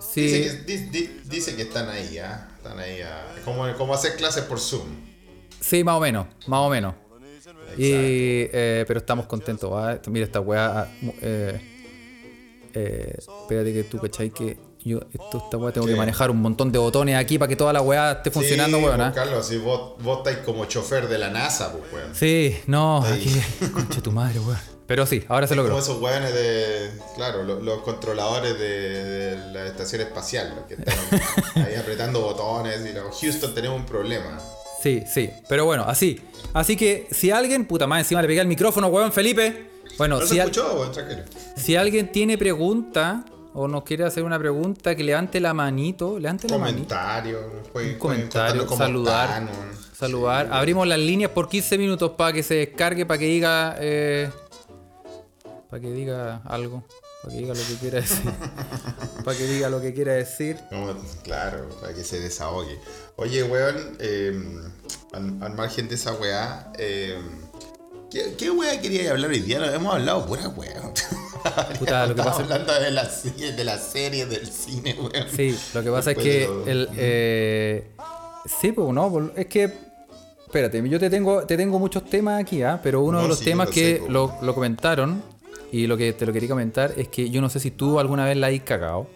[0.00, 0.20] Sí.
[0.26, 2.48] Dice, que, di- di- dice que están ahí, ¿ah?
[2.56, 3.34] Están ahí, ah.
[3.44, 4.86] Como, como hacer clases por Zoom.
[5.60, 6.94] Sí, más o menos, más o menos.
[7.78, 7.88] Y,
[8.52, 9.72] eh, pero estamos contentos.
[9.72, 9.98] ¿va?
[10.08, 10.80] Mira esta weá.
[10.82, 10.88] ah,
[11.22, 11.60] Eh,
[12.74, 14.30] eh, espérate que tú, ¿cachai?
[14.30, 17.56] Que yo esto, esta weá tengo que manejar un montón de botones aquí para que
[17.56, 19.00] toda la weá esté funcionando, sí, weón.
[19.00, 19.12] ¿ah?
[19.14, 22.14] Carlos, si vos, vos estáis como chofer de la NASA, pues, weón.
[22.14, 23.30] Sí, no, aquí.
[23.72, 24.58] Concha tu madre, weón.
[24.86, 25.78] Pero sí, ahora se Como logró.
[25.82, 26.90] esos weones de.
[27.14, 28.68] Claro, lo- los, controladores de,
[29.36, 33.86] de la estación espacial, los que están ahí apretando botones y los Houston tenemos un
[33.86, 34.38] problema.
[34.82, 35.30] Sí, sí.
[35.48, 36.20] Pero bueno, así.
[36.52, 39.70] Así que si alguien, puta madre, encima le pegué el micrófono, weón, Felipe.
[39.96, 40.92] Bueno, ¿No si, se al- escuchó, weón?
[40.92, 41.22] Tranquilo.
[41.56, 46.18] si alguien tiene pregunta o nos quiere hacer una pregunta, que levante la manito.
[46.18, 46.88] Levante la manito.
[46.94, 47.38] Comentario,
[47.72, 49.48] pueden- Un pueden comentario, saludar.
[49.94, 50.48] Saludar.
[50.52, 53.76] Abrimos las líneas por 15 minutos para que se descargue, para que diga.
[53.78, 54.30] eh,
[55.70, 56.82] para que diga algo.
[57.22, 58.32] Para que diga lo que quiera decir.
[59.24, 60.58] para que diga lo que quiera decir.
[61.22, 62.78] Claro, para que se desahogue.
[63.16, 64.32] Oye, weón, eh,
[65.12, 67.16] al, al margen de esa weá, eh,
[68.10, 69.60] ¿qué, ¿qué weá quería hablar hoy día?
[69.60, 70.92] No, Hemos hablado pura weá.
[71.78, 75.26] Puta, lo que Estamos pasa- hablando de series, de las series, del cine, weón.
[75.34, 76.88] Sí, lo que pasa es que el.
[76.96, 77.90] eh,
[78.60, 79.72] sí, pues no, pues, es que.
[80.46, 82.78] Espérate, yo te tengo, te tengo muchos temas aquí, ¿ah?
[82.82, 84.10] pero uno No, de los sí, temas lo que sé, pues.
[84.12, 85.22] lo, lo comentaron
[85.72, 88.26] y lo que te lo quería comentar es que yo no sé si tú alguna
[88.26, 89.06] vez la has cagado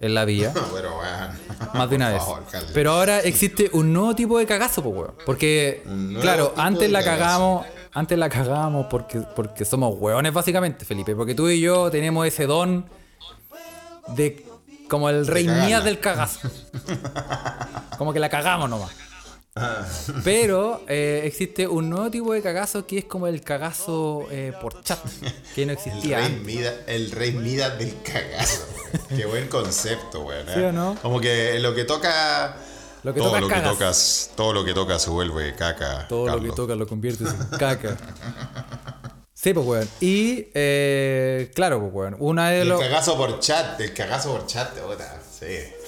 [0.00, 0.52] en la vida.
[0.74, 1.30] Pero, weón.
[1.74, 2.18] Más de una vez.
[2.18, 2.42] favor.
[2.74, 5.14] Pero ahora existe un nuevo tipo de cagazo, pues, weón.
[5.24, 5.84] Porque,
[6.20, 7.64] claro, antes la cagazo.
[7.92, 11.14] Antes la cagamos porque, porque somos weones, básicamente, Felipe.
[11.14, 12.84] Porque tú y yo tenemos ese don
[14.08, 14.44] de
[14.88, 15.46] como el rey.
[15.46, 16.50] Mías del cagazo.
[17.98, 18.90] como que la cagamos nomás.
[20.24, 24.82] Pero eh, existe un nuevo tipo de cagazo que es como el cagazo eh, por
[24.82, 24.98] chat,
[25.54, 26.42] que no El existía rey, antes.
[26.42, 28.66] Midas, el rey Midas del cagazo.
[29.08, 30.48] Qué buen concepto, weón.
[30.48, 30.52] ¿eh?
[30.54, 30.96] ¿Sí o no?
[31.02, 32.56] Como que lo que toca.
[33.02, 33.72] Lo que todo tocas, lo que cagas.
[33.72, 36.06] tocas, todo lo que toca se vuelve caca.
[36.08, 36.54] Todo lo que Carlos.
[36.56, 37.96] toca lo conviertes en caca.
[39.34, 39.88] Sí, pues, weón.
[40.00, 42.16] Y, eh, claro, pues, weón.
[42.20, 45.46] Una de El cagazo por chat, el cagazo por chat, puta, sí.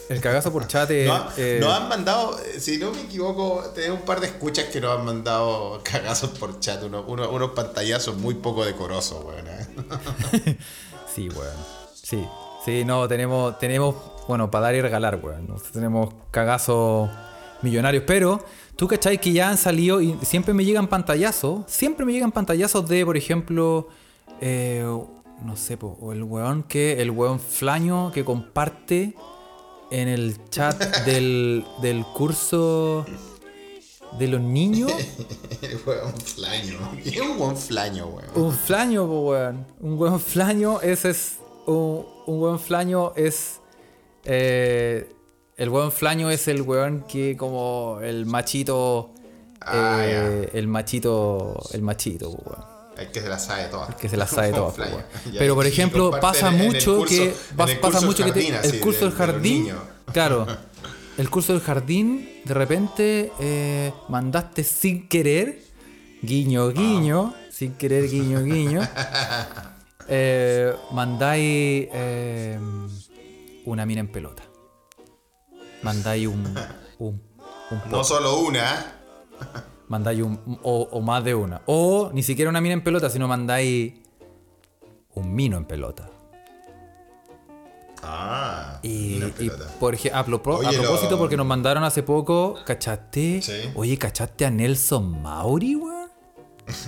[0.09, 1.07] El cagazo por chat es.
[1.09, 4.64] No, eh, nos han mandado, eh, si no me equivoco, tenemos un par de escuchas
[4.66, 9.46] que nos han mandado cagazos por chat, unos, unos, unos pantallazos muy poco decorosos, weón.
[9.46, 10.59] ¿eh?
[11.14, 11.55] Sí, weón.
[11.94, 12.27] Sí.
[12.64, 13.94] Sí, no, tenemos, tenemos,
[14.28, 15.46] bueno, para dar y regalar, weón.
[15.46, 17.10] Nosotros Tenemos cagazos
[17.62, 18.44] millonarios, pero
[18.76, 22.88] tú cachai que ya han salido y siempre me llegan pantallazos, siempre me llegan pantallazos
[22.88, 23.88] de, por ejemplo,
[24.40, 24.87] eh,
[25.42, 29.14] no sé, po, o el weón que, el weón flaño que comparte
[29.90, 33.04] en el chat del, del curso
[34.18, 34.92] de los niños.
[35.62, 36.78] El weón flaño.
[37.02, 38.30] ¿Qué es un buen flaño, weón?
[38.34, 39.66] Un flaño, po, weón.
[39.80, 41.38] Un buen flaño, ese es.
[41.66, 43.60] Un, un buen flaño es.
[44.24, 45.10] Eh,
[45.56, 49.12] el buen flaño es el weón que, como el machito.
[49.60, 51.60] Ah, eh, el machito.
[51.72, 52.74] El machito, weón.
[52.96, 53.94] El que se la sabe todas.
[53.96, 55.02] Que se la sabe todas, weón.
[55.32, 57.24] Ya, Pero por ejemplo, pasa el mucho que.
[57.26, 59.68] el pasa curso mucho que el curso de- del jardín.
[60.12, 60.46] Claro.
[61.16, 65.62] El curso del jardín, de repente eh, mandaste sin querer,
[66.22, 68.80] guiño, guiño, sin querer, guiño, guiño.
[70.08, 72.58] eh, mandáis eh,
[73.64, 74.42] una mina en pelota.
[75.83, 76.44] Mandáis un.
[76.98, 77.22] un,
[77.70, 79.00] un No solo una.
[79.88, 80.59] mandáis un.
[80.62, 81.62] O, o más de una.
[81.66, 83.94] O ni siquiera una mina en pelota, sino mandáis
[85.14, 86.11] un mino en pelota.
[88.03, 88.81] Ah.
[88.83, 89.64] Y, pelota.
[89.81, 93.40] por ejemplo, a, a propósito, lo- porque nos mandaron hace poco, ¿cachaste?
[93.40, 93.70] Sí.
[93.74, 95.74] Oye, ¿cachaste a Nelson Mauri?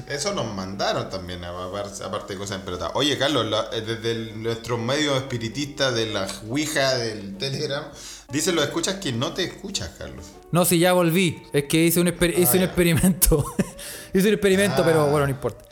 [0.09, 2.93] Eso nos mandaron también, aparte de cosas en pelota.
[2.95, 7.85] Oye, Carlos, la- eh, desde el- nuestros medios espiritistas de la Ouija, del Telegram,
[8.31, 10.25] dicen los escuchas que no te escuchas, Carlos.
[10.51, 11.43] No, si ya volví.
[11.53, 12.65] Es que hice un, exper- hice un ya.
[12.67, 13.45] experimento.
[14.15, 14.85] hice un experimento, Ah.
[14.87, 15.65] pero bueno, no importa.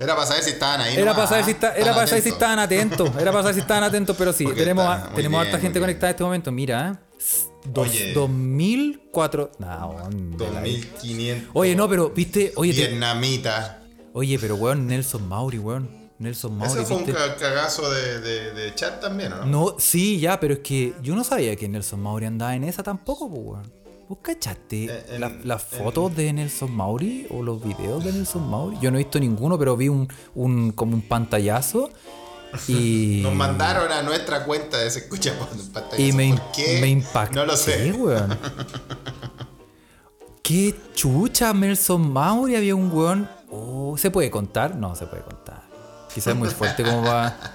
[0.00, 0.94] Era para saber si estaban ahí.
[0.94, 1.54] Era nomás, para saber si, ¿ah?
[1.54, 3.10] está- era Estaban para saber si estaban atentos.
[3.18, 4.44] Era para saber si estaban atentos, pero sí.
[4.44, 5.82] Porque Tenemos, está- a- muy tenemos bien, harta gente bien.
[5.84, 6.52] conectada en este momento.
[6.52, 7.16] Mira, ¿eh?
[7.72, 8.12] Dos, Oye.
[8.12, 9.50] 2004.
[9.58, 11.50] No, ¿dónde la- 2500.
[11.54, 13.82] Oye, no, pero, viste, oye, te- Vietnamita.
[14.12, 15.88] oye, pero weón, Nelson Mauri, weón.
[16.18, 16.72] Nelson Mauri.
[16.80, 19.46] Ese fue un cagazo de, de- de chat también, ¿o ¿no?
[19.46, 22.82] No, sí, ya, pero es que yo no sabía que Nelson Mauri andaba en esa
[22.82, 23.72] tampoco, pues, weón.
[24.08, 28.76] ¿Vos cachaste la- las fotos de Nelson Mauri o los videos de Nelson Mauri?
[28.80, 31.90] Yo no he visto ninguno, pero vi un, un como un pantallazo
[32.68, 33.20] y...
[33.22, 35.32] Nos mandaron a nuestra cuenta de ese escucha
[35.72, 36.02] pantalla.
[36.02, 36.78] y me, ¿Por qué?
[36.80, 37.92] me impacté, No lo sé.
[37.92, 38.36] weón.
[40.42, 42.56] Qué chucha, Nelson Mauri.
[42.56, 43.28] Había un weón...
[43.50, 44.76] Oh, ¿Se puede contar?
[44.76, 45.62] No, se puede contar.
[46.14, 47.36] Quizás es muy fuerte como va.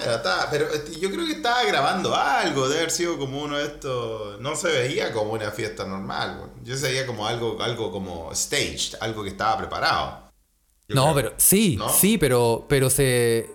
[0.00, 3.58] Pero, estaba- pero, este, yo creo que estaba grabando algo, de haber sido como uno
[3.58, 4.40] de estos.
[4.40, 6.50] No se veía como una fiesta normal, güey.
[6.62, 10.27] Yo se veía como algo, algo como staged, algo que estaba preparado.
[10.88, 11.14] No, creo.
[11.14, 11.88] pero sí, ¿No?
[11.88, 13.50] sí, pero, pero se.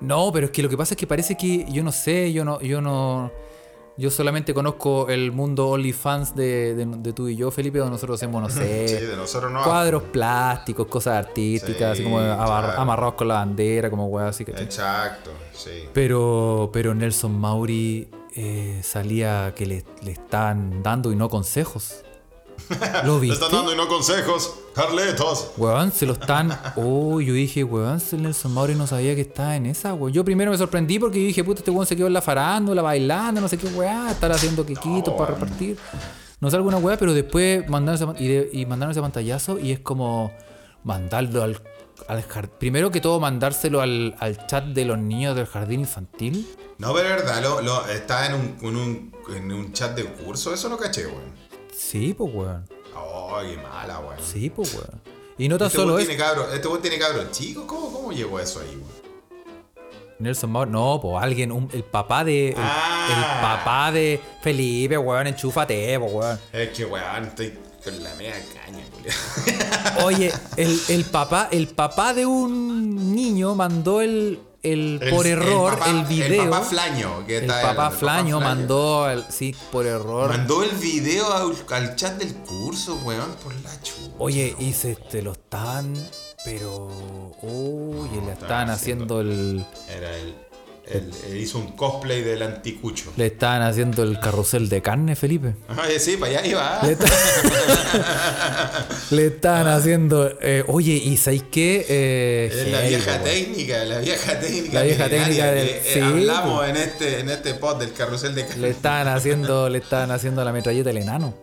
[0.00, 2.44] No, pero es que lo que pasa es que parece que yo no sé, yo
[2.44, 3.30] no, yo no.
[3.98, 8.18] Yo solamente conozco el mundo OnlyFans de, de, de tú y yo, Felipe, donde nosotros
[8.18, 9.62] hacemos, no sé, Sí, de nosotros no.
[9.62, 12.72] cuadros plásticos, cosas artísticas, Sí, así como claro.
[12.80, 14.64] amarrados con la bandera, como weá así, ¿cachai?
[14.64, 15.88] Exacto, sí.
[15.92, 22.02] Pero, pero Nelson Mauri eh, salía que le, le estaban dando y no consejos.
[23.04, 23.34] ¿Lo Le viste?
[23.44, 25.50] están dando y no consejos, Carletos.
[25.56, 26.58] Weón, se lo están.
[26.76, 30.12] Oh, yo dije, weón, Nelson Mauri no sabía que estaba en esa, weón.
[30.12, 32.82] Yo primero me sorprendí porque yo dije, puta, este weón se quedó en la farándula,
[32.82, 35.76] bailando, no sé qué weá, estar haciendo quequitos para repartir.
[36.40, 39.70] No sé alguna weá, pero después mandaron ese, y, de- y mandaron ese pantallazo y
[39.72, 40.32] es como
[40.84, 41.60] mandarlo al.
[42.58, 46.48] primero que todo, mandárselo al, al chat de los niños del jardín infantil.
[46.78, 50.04] No, pero es verdad, lo, lo, está en un, en, un, en un chat de
[50.04, 51.30] curso, eso no caché, weón.
[51.92, 52.64] Sí, pues weón.
[52.96, 54.16] Oh, qué mala, weón.
[54.22, 55.00] Sí, pues weón.
[55.36, 56.06] Y no tan Este solo eso.
[56.08, 59.02] tiene cabro, este weón tiene cabros chicos, ¿cómo, ¿cómo llegó eso ahí, weón?
[60.18, 62.50] Nelson Mauri, no, pues alguien, un- el papá de.
[62.50, 63.08] El, Ah.
[63.08, 66.38] el papá de Felipe, weón, enchúfate, pues weón.
[66.52, 68.84] Es que, weón, estoy con la media caña.
[70.04, 75.78] Oye, el, el papá, el papá de un niño mandó el, el, por error el,
[75.78, 76.42] papá- video.
[76.44, 80.28] El papá Flaño, que El está papá el Flaño mandó, el, sí, por error.
[80.30, 84.14] Mandó el video al, al chat del curso, weón, por la chupa.
[84.18, 85.92] Oye, y se te lo estaban,
[86.44, 86.86] pero,
[87.42, 90.34] oye, le estaban estaban haciendo haciendo- el, Era el,
[90.98, 93.12] el- él hizo un cosplay del anticucho.
[93.16, 95.54] le estaban haciendo el carrusel de carne, Felipe.
[95.68, 96.80] Ay, sí, para allá iba.
[96.82, 97.06] Le, esta-
[99.10, 100.30] Le estaban haciendo.
[100.40, 101.86] eh, oye, ¿y sabéis qué?
[101.88, 104.74] Eh, Es la vieja técnica, la vieja técnica.
[104.74, 106.70] La vieja técnica del- que, eh, sí, hablamos pues.
[106.70, 110.52] en este, en este pod del carrusel de Le estaban haciendo, le estaban haciendo la
[110.52, 111.34] metralleta del enano.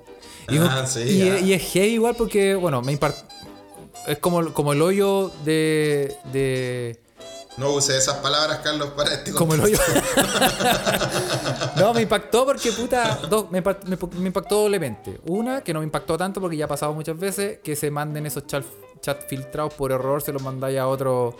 [0.49, 3.15] Y, Ah, sí, y, es- y es heavy igual porque, bueno, me impar-
[4.07, 6.15] Es como, como el hoyo de.
[6.33, 6.99] de
[7.57, 9.77] No use esas palabras, Carlos, para este como hoyo.
[9.77, 10.01] contexto.
[11.77, 15.19] no, me impactó porque, puta, dos, me, impact- me- me impactó doblemente.
[15.25, 18.25] Una, que no me impactó tanto porque ya ha pasado muchas veces, que se manden
[18.25, 18.67] esos chats
[19.01, 21.35] chat filtrados por error, se los mandáis a otro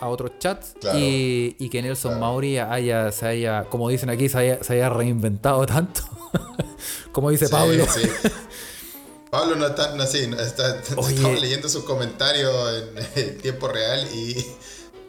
[0.00, 0.98] a otros chats Claro.
[0.98, 4.88] y, y que Nelson Mauri haya, se haya, como dicen aquí, se haya, se haya
[4.88, 6.02] reinventado tanto.
[7.12, 7.86] como dice Sí, Pablo.
[7.92, 8.02] sí.
[9.30, 11.14] Pablo no está, no, sí, no, está, Oye.
[11.14, 12.52] estamos leyendo sus comentarios
[13.16, 14.44] en, en tiempo real y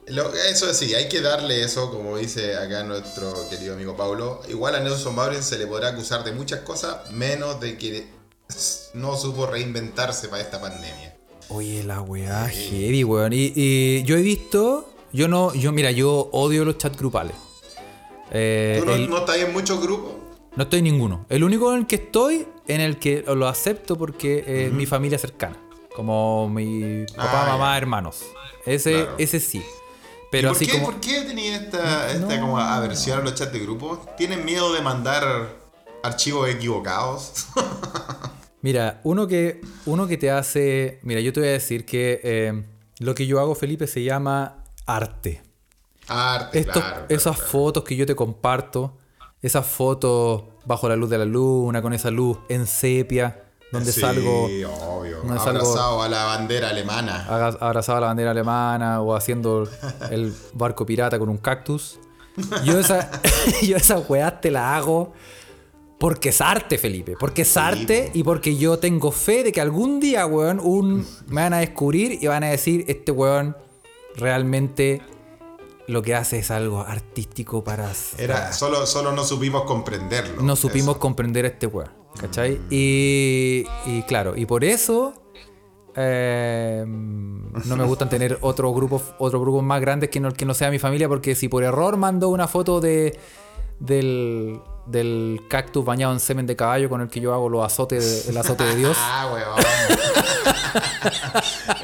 [0.07, 4.41] lo- eso sí, hay que darle eso, como dice acá nuestro querido amigo Pablo.
[4.49, 8.07] Igual a Nelson Mauri se le podrá acusar de muchas cosas, menos de que
[8.93, 11.15] no supo reinventarse para esta pandemia.
[11.49, 13.33] Oye, la weá, heavy, weón.
[13.33, 17.35] Y, y yo he visto, yo no, yo mira, yo odio los chats grupales.
[18.31, 20.13] Eh, ¿Tú no, el- no estás en muchos grupos?
[20.55, 21.25] No estoy en ninguno.
[21.29, 25.17] El único en el que estoy, en el que lo acepto porque es mi familia
[25.19, 25.57] cercana.
[25.95, 27.77] Como mi papá, Ah, mamá, ya.
[27.77, 28.21] hermanos.
[28.65, 29.15] Ese, Claro.
[29.17, 29.61] ese sí.
[30.35, 30.85] Pero ¿Y por así qué, como.
[30.91, 32.41] ¿Por qué tenía esta, esta No.
[32.41, 34.05] como aversión a los chats de grupo?
[34.17, 35.23] ¿Tienen miedo de mandar
[36.03, 37.47] archivos equivocados?
[38.61, 40.99] Mira, uno que, uno que te hace.
[41.03, 42.63] Mira, yo te voy a decir que eh,
[42.99, 45.41] lo que yo hago, Felipe, se llama arte.
[46.07, 46.89] Arte, Estos- claro.
[46.97, 47.51] claro, esas claro.
[47.51, 48.97] fotos que yo te comparto,
[49.41, 53.44] esas fotos bajo la luz de la luna, con esa luz en sepia,
[53.75, 54.69] donde sí, salgo obvio.
[55.19, 57.25] donde salgo- Abrazado a la bandera alemana.
[57.59, 59.69] abrazado a la bandera alemana o haciendo
[60.11, 61.99] el barco pirata con un cactus.
[62.65, 63.09] Yo esa,
[63.63, 65.13] yo esa weá te la hago
[65.97, 67.15] porque es arte, Felipe.
[67.17, 71.41] Porque es arte y porque yo tengo fe de que algún día, weón, un, me
[71.43, 73.55] van a descubrir y van a decir, este weón
[74.17, 75.01] realmente
[75.87, 77.89] lo que hace es algo artístico para...
[78.17, 80.41] Era, solo, solo no supimos comprenderlo.
[80.41, 80.99] no supimos Eso.
[80.99, 81.89] comprender a este weón.
[82.19, 82.59] ¿Cachai?
[82.69, 85.13] Y, y claro, y por eso
[85.95, 90.53] eh, no me gustan tener otros grupos otros grupos más grandes que no, que no
[90.53, 93.19] sea mi familia, porque si por error mando una foto de
[93.79, 98.25] del, del cactus bañado en semen de caballo con el que yo hago los azotes
[98.25, 98.97] de- el azote de Dios.
[98.99, 99.65] Ah, weón.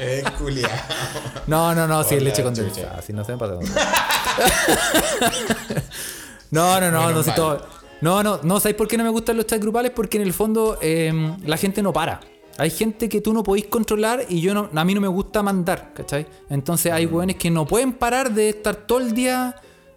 [0.00, 0.72] es culiado.
[1.46, 2.62] No, no, no, si es Hola, leche chucha.
[2.62, 3.54] condensada, si no se me pasa.
[6.50, 7.64] No, no, no, Menos no, si todo-
[8.02, 9.92] no, no, no, ¿sabes por qué no me gustan los chats grupales?
[9.92, 11.12] Porque en el fondo eh,
[11.46, 12.20] la gente no para.
[12.58, 15.42] Hay gente que tú no podéis controlar y yo no, a mí no me gusta
[15.42, 16.26] mandar, ¿cachai?
[16.50, 19.56] Entonces hay hueones que no pueden parar de estar todo el día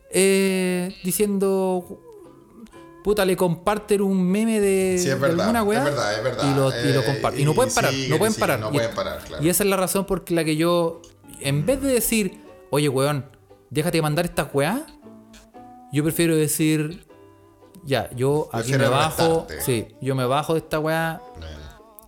[0.09, 2.01] eh, diciendo
[3.03, 5.79] puta, le comparten un meme de, Sí, es de verdad, alguna weá.
[5.79, 6.43] es verdad, es verdad.
[6.51, 7.41] Y lo, y lo Eh, comparten.
[7.41, 8.59] Y no pueden parar, no pueden parar.
[8.59, 9.43] no y, pueden parar, claro.
[9.43, 11.01] y esa es la razón por la que yo,
[11.41, 12.39] en vez de decir,
[12.71, 13.25] oye, weón,
[13.69, 14.87] déjate de mandar esta weá,
[15.91, 17.04] yo prefiero decir,
[17.85, 21.21] ya, yo aquí me bajo, sí, yo me bajo de esta weá,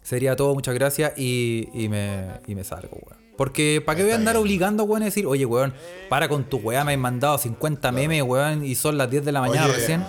[0.03, 3.28] sería todo, muchas gracias, y, y me, y me salgo, weón.
[3.38, 5.73] Porque, ¿para qué voy a andar obligando, weón, a decir, oye, weón,
[6.09, 9.32] para con tu weá, me han mandado 50 memes, weón, y son las 10 de
[9.32, 10.05] la mañana Oye, recién?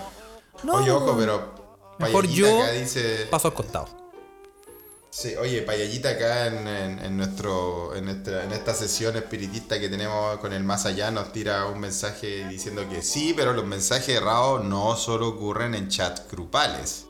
[0.63, 1.59] No, oye, ojo, pero.
[1.99, 3.27] Mejor yo dice.
[3.29, 3.98] paso al costado.
[5.21, 10.37] Sí, oye, Payallita acá en, en- nuestro, en, nuestra, en esta sesión espiritista que tenemos
[10.37, 14.63] con el más allá nos tira un mensaje diciendo que sí, pero los mensajes errados
[14.63, 17.05] no solo ocurren en chats grupales.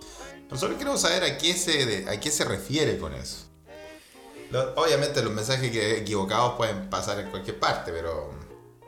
[0.49, 3.45] Nosotros queremos saber a qué se, a qué se refiere con eso.
[4.76, 8.32] Obviamente los mensajes equivocados pueden pasar en cualquier parte, pero...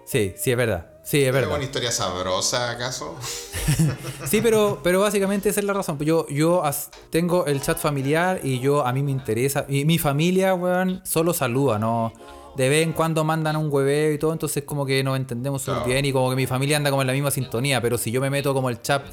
[0.04, 0.91] Sí, sí, es verdad.
[1.04, 1.56] Sí, es ¿Es verdad.
[1.56, 3.16] una historia sabrosa acaso?
[4.26, 5.98] Sí, pero, pero básicamente esa es la razón.
[6.00, 6.64] Yo, yo
[7.10, 9.66] tengo el chat familiar y yo a mí me interesa.
[9.68, 12.14] Y mi familia, weón, solo saluda, ¿no?
[12.56, 15.76] De vez en cuando mandan un hueveo y todo, entonces como que nos entendemos súper
[15.84, 15.92] Claro.
[15.92, 17.82] bien y como que mi familia anda como en la misma sintonía.
[17.82, 19.04] Pero si yo me meto como el chat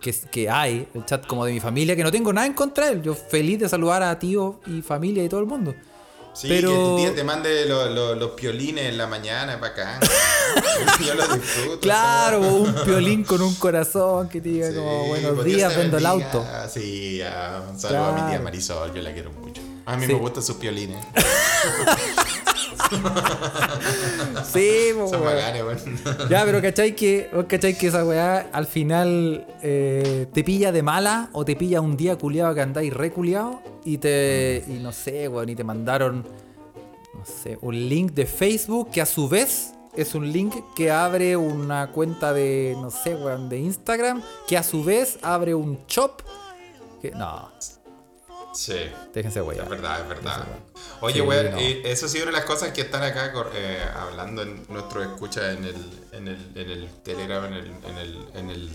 [0.00, 2.86] que, que hay, el chat como de mi familia, que no tengo nada en contra
[2.86, 5.74] de él, yo feliz de saludar a tíos y familia y todo el mundo.
[6.34, 10.00] Sí, Pero- que tu tía te mande lo- lo- los piolines en la mañana, bacán.
[11.06, 11.80] Yo lo disfruto.
[11.80, 15.98] Claro, un piolín con un corazón que te diga Sí, como buenos pues, días, vendo
[15.98, 16.44] el auto.
[16.72, 18.40] Sí, ah, un saludo a mi tía.
[18.40, 19.60] Marisol, yo la quiero mucho.
[19.84, 20.12] A mí Sí.
[20.12, 21.04] me gustan sus piolines.
[24.44, 25.34] Sí, po, Son weón.
[25.34, 26.28] bacanes, weón.
[26.28, 31.30] Ya, pero ¿cachai que, cachai que esa weá al final eh, te pilla de mala
[31.32, 34.64] o te pilla un día culiado que andáis re culiado y te.
[34.68, 36.24] y no sé, weón, y te mandaron,
[37.14, 41.36] no sé, un link de Facebook que a su vez es un link que abre
[41.36, 46.22] una cuenta de, no sé, weón, de Instagram, que a su vez abre un shop.
[47.00, 47.50] Que, no,
[48.54, 48.90] Sí.
[49.14, 49.64] déjense Es weá.
[49.64, 50.44] verdad, es verdad.
[50.44, 51.58] Sí, Oye, weón, no.
[51.58, 55.02] eh, eso sí es una de las cosas que están acá eh, hablando en nuestro
[55.02, 58.70] escucha en el, en el, en el Telegram, en el, en el, en el,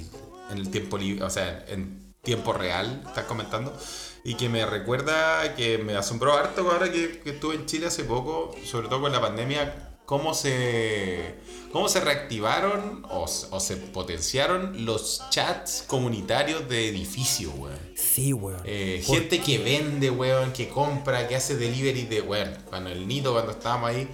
[0.52, 3.78] en el tiempo libre, o sea, en tiempo real, estás comentando.
[4.24, 8.04] Y que me recuerda que me asombró harto ahora que, que estuve en Chile hace
[8.04, 11.36] poco, sobre todo con la pandemia, cómo se,
[11.72, 17.78] cómo se reactivaron o, se potenciaron los chats comunitarios de edificios, weón.
[17.96, 18.62] Sí, weón.
[18.66, 23.08] Eh, Por- gente que vende, weón, que compra, que hace delivery de, weón, cuando el
[23.08, 24.08] Nito, cuando estábamos ahí,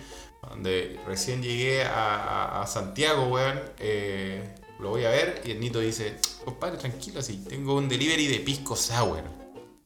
[0.49, 5.59] donde recién llegué a, a- a Santiago, weón, eh, lo voy a ver y el
[5.59, 9.23] Nito dice, compadre, tranquilo, así, tengo un delivery de pisco sour.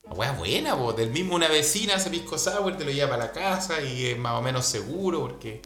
[0.07, 3.25] La weá buena, po, del mismo una vecina hace pisco sour, te lo lleva para
[3.25, 5.61] la casa y es más o menos seguro porque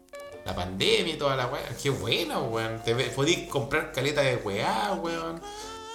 [0.52, 2.82] la pandemia y toda la weá, qué buena, weón.
[2.84, 5.42] Te podís comprar caleta de weá, weón.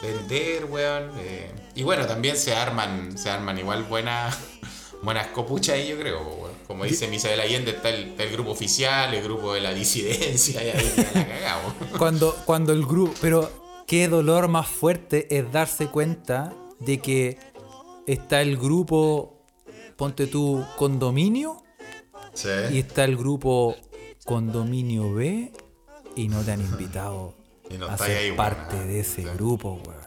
[0.03, 1.11] Vender, weón.
[1.19, 4.37] eh, y bueno, también se arman, se arman igual buenas,
[5.03, 6.53] buenas copuchas ahí, yo creo, weón.
[6.67, 10.63] Como dice Misael Allende, está el, está el grupo oficial, el grupo de la disidencia,
[10.65, 11.73] y ahí ya la cagamos.
[11.99, 13.15] Cuando, cuando el grupo.
[13.21, 13.51] Pero
[13.87, 17.39] qué dolor más fuerte es darse cuenta de que
[18.07, 19.45] está el grupo,
[19.97, 21.63] ponte tú, condominio,
[22.35, 22.49] Sí.
[22.73, 23.77] y está el grupo
[24.27, 25.51] condominio B,
[26.17, 27.33] y no te han invitado
[27.71, 29.29] Y no a ser ahí, parte de ese Sí.
[29.37, 30.01] grupo, weón.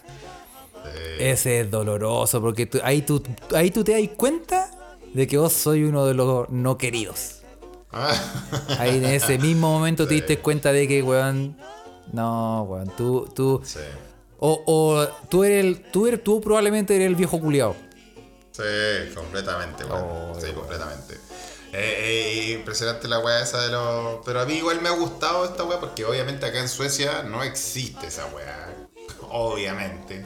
[0.84, 1.00] Sí.
[1.24, 3.22] Ese es doloroso, porque tú- ahí, tú,
[3.56, 4.72] ahí tú te das cuenta
[5.14, 7.38] de que vos soy uno de los no queridos.
[7.92, 8.14] Ah,
[8.78, 11.58] Ahí en ese mismo momento te diste cuenta de que, weón,
[12.14, 13.62] no, weón, tú, tú,
[14.40, 17.76] o, o tú eres el, tú eres, tú probablemente eres el viejo culiao.
[18.52, 20.04] Sí, completamente, weón.
[20.04, 20.56] Oh, sí, weón.
[20.60, 21.16] completamente.
[21.72, 24.26] Eh, eh, impresionante la weá esa de los.
[24.26, 27.44] Pero a mí igual me ha gustado esta weá porque obviamente acá en Suecia no
[27.44, 28.76] existe esa weá.
[29.30, 30.26] Obviamente.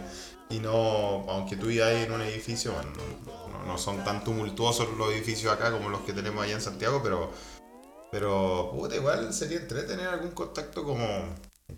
[0.49, 1.25] Y no.
[1.29, 2.91] Aunque tú vivas en un edificio, bueno,
[3.25, 6.61] no, no- no son tan tumultuosos los edificios acá como los que tenemos allá en
[6.61, 7.31] Santiago, pero.
[8.11, 11.05] Pero, puta, igual sería entretener algún contacto como.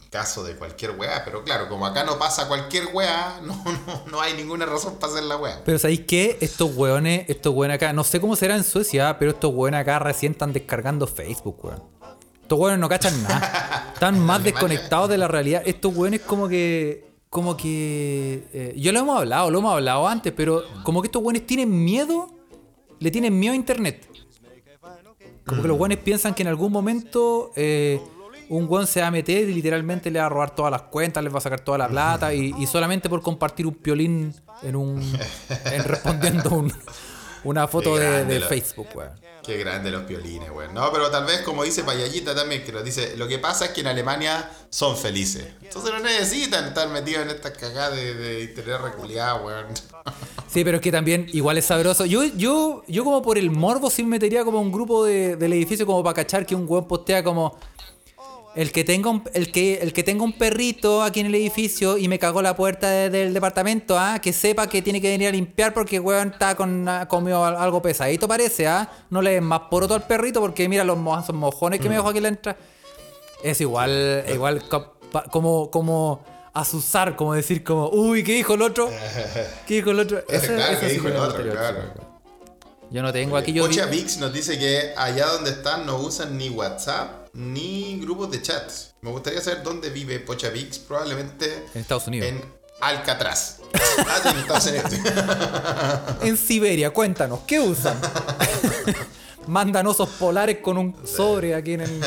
[0.10, 4.22] Caso de cualquier weá, pero claro, como acá no pasa cualquier weá, no, no, no
[4.22, 5.62] hay ninguna razón para hacer la weá.
[5.66, 6.38] Pero ¿sabéis qué?
[6.42, 10.00] Estos weones, estos weones acá, no sé cómo será en Suecia, pero estos weones acá
[10.00, 11.84] recién están descargando Facebook, weón.
[12.42, 13.92] Estos weones no cachan nada.
[13.94, 15.64] Están más desconectados de la realidad.
[15.66, 17.04] Estos weones como que.
[17.30, 18.48] Como que.
[18.54, 21.84] eh, yo lo hemos hablado, lo hemos hablado antes, pero como que estos weones tienen
[21.84, 22.30] miedo.
[23.00, 24.08] Le tienen miedo a internet.
[25.46, 27.52] Como que los weones piensan que en algún momento.
[27.56, 28.00] eh,
[28.50, 31.24] un weón se va a meter y literalmente le va a robar todas las cuentas,
[31.24, 34.34] les va a sacar toda la plata y, y solamente por compartir un piolín
[34.64, 35.02] en un.
[35.66, 36.74] en respondiendo un,
[37.44, 39.12] una foto de, Facebook, weón.
[39.44, 40.74] Qué grande los piolines, weón.
[40.74, 43.72] No, pero tal vez como dice Payallita también, que lo dice, lo que pasa es
[43.72, 45.46] que en Alemania son felices.
[45.62, 49.66] Entonces no necesitan estar metidos en estas cagadas de, de internet reculeada, weón.
[50.48, 52.06] Sí, pero es que también igual es sabroso.
[52.06, 55.52] Yo, yo, yo como por el morbo sí me metería como un grupo de- del
[55.52, 57.58] edificio como para cachar que un weón postea como
[58.56, 61.98] el que tenga un, el que, el que tenga un perrito aquí en el edificio
[61.98, 65.28] y me cagó la puerta de- del departamento, ah, que sepa que tiene que venir
[65.28, 68.90] a limpiar porque weón está con comido al- algo pesadito parece, ah.
[69.10, 72.08] No le des más poroto al perrito porque mira los mo- mojones que me dejó
[72.10, 72.58] aquí en la entrada.
[73.44, 74.64] Es igual, igual
[75.32, 78.90] como, como asusar, como decir como, uy, ¿qué dijo el otro?
[79.68, 80.24] ¿Qué dijo el otro?
[80.30, 81.80] Ese- Claro, ese sí dijo el otro, claro.
[82.92, 86.38] Yo no tengo aquí, yo Pocha Vix nos dice que allá donde están no usan
[86.38, 88.72] ni WhatsApp ni grupos de chat.
[89.02, 92.30] Me gustaría saber dónde vive Pocha Vix, probablemente en Estados Unidos.
[92.30, 92.42] en
[92.82, 93.60] Alcatraz.
[94.08, 98.00] Ah, en Siberia, cuéntanos, ¿qué usan?
[99.48, 102.02] Mandan osos polares con un sobre aquí en el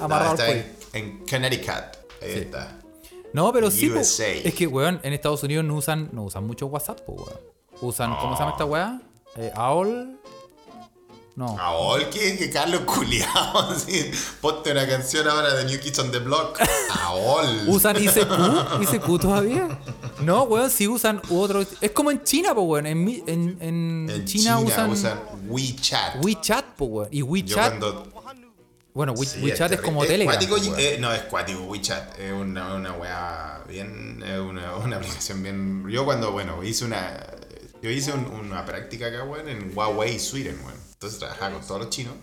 [0.00, 0.64] amarrado No, al está cuello.
[0.92, 1.96] en, Connecticut.
[2.22, 2.78] Ahí está.
[3.32, 4.00] No, pero sí, po.
[4.00, 4.28] USA.
[4.28, 7.40] es que, weón, en Estados Unidos no usan, no usan mucho WhatsApp, po, weón.
[7.80, 9.00] Usan, ¿cómo se llama esta weá?
[9.36, 10.15] Eh, AOL.
[11.36, 11.54] No.
[11.58, 14.10] Aol, que, que Carlos culiao, así.
[14.40, 16.58] Ponte una canción ahora de New Kids on the Block.
[17.02, 17.68] Aol.
[17.68, 18.80] ¿Usan ICQ?
[18.82, 19.78] ¿ICQ todavía?
[20.22, 21.62] No, weón, sí usan otro.
[21.82, 22.86] Es como en China, po, weón.
[22.86, 24.90] En, en, en en China, usan,
[25.46, 26.24] WeChat.
[26.24, 27.08] WeChat, po, weón.
[27.10, 27.74] Y WeChat.
[28.94, 30.34] Bueno, We- Sí, WeChat es como Eh, Telegram.
[30.34, 32.18] cuático, eh, no, es cuático WeChat.
[32.18, 34.22] Es una, una weá bien.
[34.26, 35.86] Es una, una aplicación bien.
[35.90, 37.14] Yo cuando, bueno, hice una.
[37.82, 40.85] Yo hice un- una práctica acá, weón, en Huawei, Sweden, weón.
[40.96, 42.14] Entonces trabajaba con todos los chinos.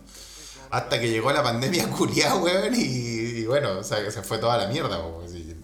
[0.71, 4.39] Hasta que llegó la pandemia culiada, weón, y, y bueno, o sea, que se fue
[4.39, 5.55] toda la mierda, po, así.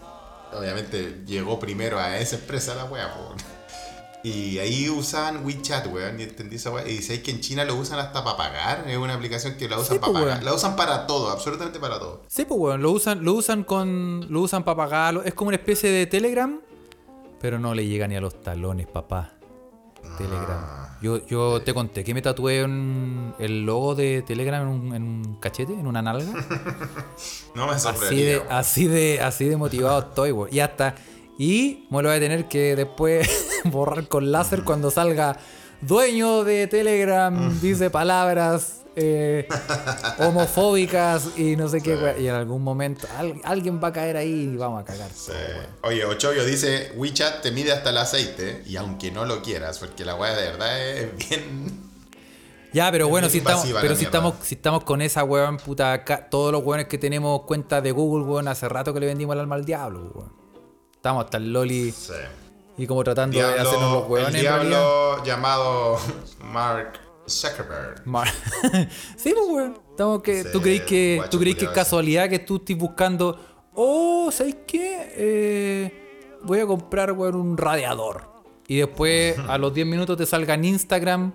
[0.54, 3.12] Obviamente llegó primero a esa empresa la weá.
[4.22, 6.86] Y ahí usaban WeChat, weón, y entendí esa weá.
[6.88, 8.84] Y dice que en China lo usan hasta para pagar.
[8.88, 10.36] Es una aplicación que la usan Sí, para pues, pagar.
[10.40, 10.46] weón.
[10.46, 12.24] La usan para todo, absolutamente para todo.
[12.28, 14.28] Sí, pues weón, lo usan, lo usan con.
[14.30, 15.24] Lo usan para pagarlo.
[15.24, 16.60] Es como una especie de Telegram.
[17.42, 19.39] Pero no le llega ni a los talones, papá.
[20.18, 20.88] Telegram.
[21.02, 25.04] Yo, yo te conté que me tatué un- el logo de Telegram en un, en
[25.04, 26.32] un cachete, en una nalga.
[27.56, 30.34] No me Así de, así de, así de motivado estoy.
[30.52, 30.96] Y hasta.
[31.38, 33.28] Y me lo voy a tener que después
[33.66, 35.38] borrar con láser cuando salga
[35.82, 39.48] dueño de Telegram, dice palabras eh,
[40.20, 42.22] homofóbicas y no sé qué, weón.
[42.22, 45.10] Y en algún momento al- alguien va a caer ahí y vamos a cagar.
[45.14, 45.32] Sí.
[45.84, 50.06] Oye, Ochoyo dice, WeChat te mide hasta el aceite, y aunque no lo quieras, porque
[50.06, 51.90] la weá de verdad es bien...
[52.72, 56.30] Ya, pero bueno, si estamos, pero si estamos, si estamos con esa weón, puta, acá,
[56.30, 59.40] todos los weones que tenemos cuentas de Google, weón, hace rato que le vendimos el
[59.40, 60.32] alma al diablo, weón.
[60.94, 62.14] Estamos hasta el loli Sí.
[62.78, 65.98] y como tratando de hacernos los weones el diablo llamado
[66.44, 67.00] Mark
[67.30, 68.06] Zuckerberg.
[68.06, 68.28] Mar-
[69.18, 69.80] sí, pues, weón.
[69.92, 73.40] Estamos que, Sí, ¿Tú crees que, ¿tú crees que es casualidad que tú estés buscando,
[73.76, 75.14] oh, ¿sabes qué?
[75.16, 78.28] Eh, voy a comprar, weón, un radiador.
[78.68, 81.34] Y después, a los 10 minutos, te salga en Instagram,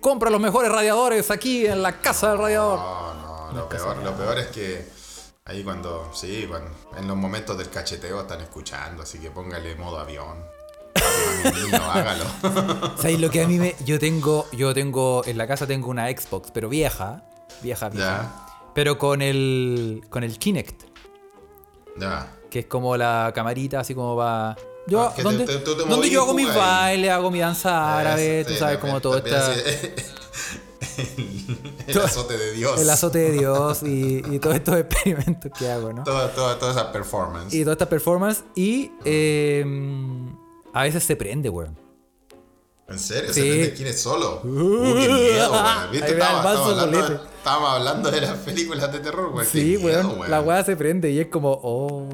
[0.00, 2.78] compra los mejores radiadores aquí en la casa del radiador.
[2.78, 3.14] No,
[3.52, 4.86] no, lo peor, lo peor es que
[5.44, 9.98] ahí cuando, sí, cuando, en los momentos del cacheteo están escuchando, así que póngale modo
[9.98, 10.42] avión.
[11.44, 12.24] Niño, hágalo.
[12.98, 13.74] ¿Sabes lo que a mí me.
[13.84, 14.46] Yo tengo.
[14.52, 15.22] Yo tengo.
[15.26, 17.22] En la casa tengo una Xbox, pero vieja.
[17.62, 18.46] Vieja, vieja.
[18.74, 20.02] Pero con el.
[20.10, 20.82] Con el Kinect.
[21.98, 22.32] Ya.
[22.50, 24.56] Que es como la camarita, así como va.
[24.86, 27.98] Yo, Ah, te- ¿dónde, te- tú te ¿dónde yo hago mis bailes, hago mi danza
[27.98, 29.94] árabe, tú sabes, como todo hace-
[31.86, 32.80] el, azote de Dios.
[32.80, 36.04] el azote de Dios y, y todos estos experimentos que hago, ¿no?
[36.04, 37.52] Toda, toda, toda esa performance.
[37.54, 38.44] Y toda esta performance.
[38.54, 39.62] Y eh,
[40.78, 41.76] a veces se prende, weón.
[42.88, 43.32] ¿En serio?
[43.32, 43.40] Sí.
[43.40, 44.40] ¿Se prende quién es solo?
[44.44, 45.90] Uh, qué miedo, weón.
[45.90, 46.12] ¿Viste?
[46.12, 47.24] Estábamos, hablando, bolete.
[47.36, 49.44] estábamos hablando de las películas de terror, weón.
[49.44, 50.30] Sí, miedo, weón.
[50.30, 52.06] La weá se prende y es como, oh,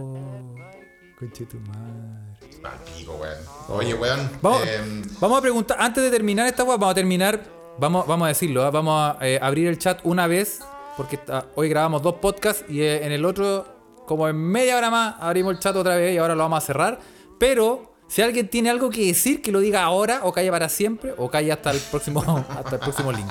[1.18, 2.40] conche tu madre.
[2.64, 3.36] Al pico, weón.
[3.68, 4.30] Oye, weón.
[4.40, 7.42] Vamos, em, vamos a preguntar, antes de terminar esta weá, vamos a terminar,
[7.76, 8.70] vamos, vamos a decirlo, ¿ah?
[8.70, 10.60] vamos a eh, abrir el chat una vez,
[10.96, 13.66] porque ah, hoy grabamos dos podcasts y eh, en el otro,
[14.06, 16.66] como en media hora más, abrimos el chat otra vez y ahora lo vamos a
[16.66, 16.98] cerrar.
[17.38, 21.12] Pero si alguien tiene algo que decir, que lo diga ahora o calle para siempre
[21.18, 23.26] o calle hasta el próximo, hasta el próximo link.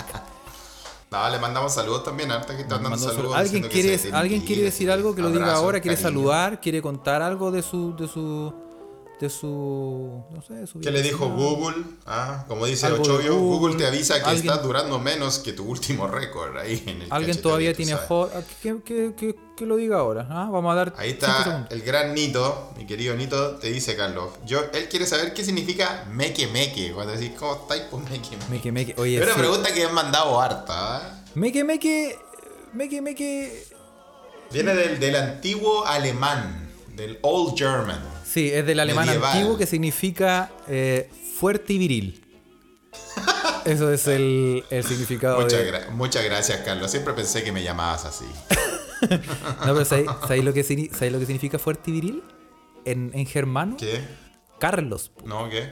[1.09, 2.29] no, le mandamos saludos también.
[2.29, 3.33] Ahorita que están dando saludos.
[3.33, 5.79] ¿Alguien quiere, ¿alguien quiere decir algo que lo diga ahora?
[5.79, 6.09] ¿Quiere cariño.
[6.09, 6.59] saludar?
[6.59, 8.53] ¿Quiere contar algo de su, de su,
[9.23, 10.21] de su.
[10.31, 11.29] No sé, su ¿Qué le dijo.
[11.29, 11.77] Google?
[12.05, 15.63] Ah, como dice Ochovio, Google, Google, te avisa que alguien- estás durando menos que tu
[15.63, 18.27] último récord ahí en el Alguien todavía tiene ah,
[18.61, 20.27] Que, que- que- que lo diga ahora.
[20.29, 20.49] ¿ah?
[20.51, 20.93] Vamos a dar.
[20.97, 24.31] Ahí está el gran Nito, mi querido Nito, te dice Carlos.
[24.45, 26.91] Yo, él quiere saber qué significa meque meque.
[26.91, 27.83] Cuando decís, ¿cómo estáis?
[27.93, 28.37] Meque meque.
[28.49, 28.95] Meque, meque.
[29.01, 29.39] Oye, Es una sí.
[29.39, 30.97] pregunta que han mandado harta.
[30.97, 31.23] ¿ah?
[31.35, 32.17] Meque, meque.
[32.73, 33.67] Meque, meque.
[34.51, 38.03] Viene del, del antiguo alemán, del Old German.
[38.33, 39.31] Sí, es del alemán Medieval.
[39.37, 41.09] antiguo que significa eh,
[41.39, 42.19] fuerte y viril.
[43.65, 45.71] Eso es el, el significado Muchas, de.
[45.71, 46.89] gra- muchas gracias, Carlos.
[46.91, 48.25] Siempre pensé que me llamabas así.
[49.65, 52.23] No, pero ¿sabéis, sabéis lo, que, signi- sabéis lo que significa fuerte y viril?
[52.85, 54.01] En, en germano, ¿Qué?
[54.59, 55.11] Carlos.
[55.25, 55.49] ¿No?
[55.49, 55.69] ¿Qué?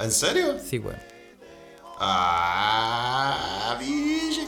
[0.00, 0.56] ¿En serio?
[0.64, 0.98] Sí, weón.
[1.98, 4.46] Ah, biche.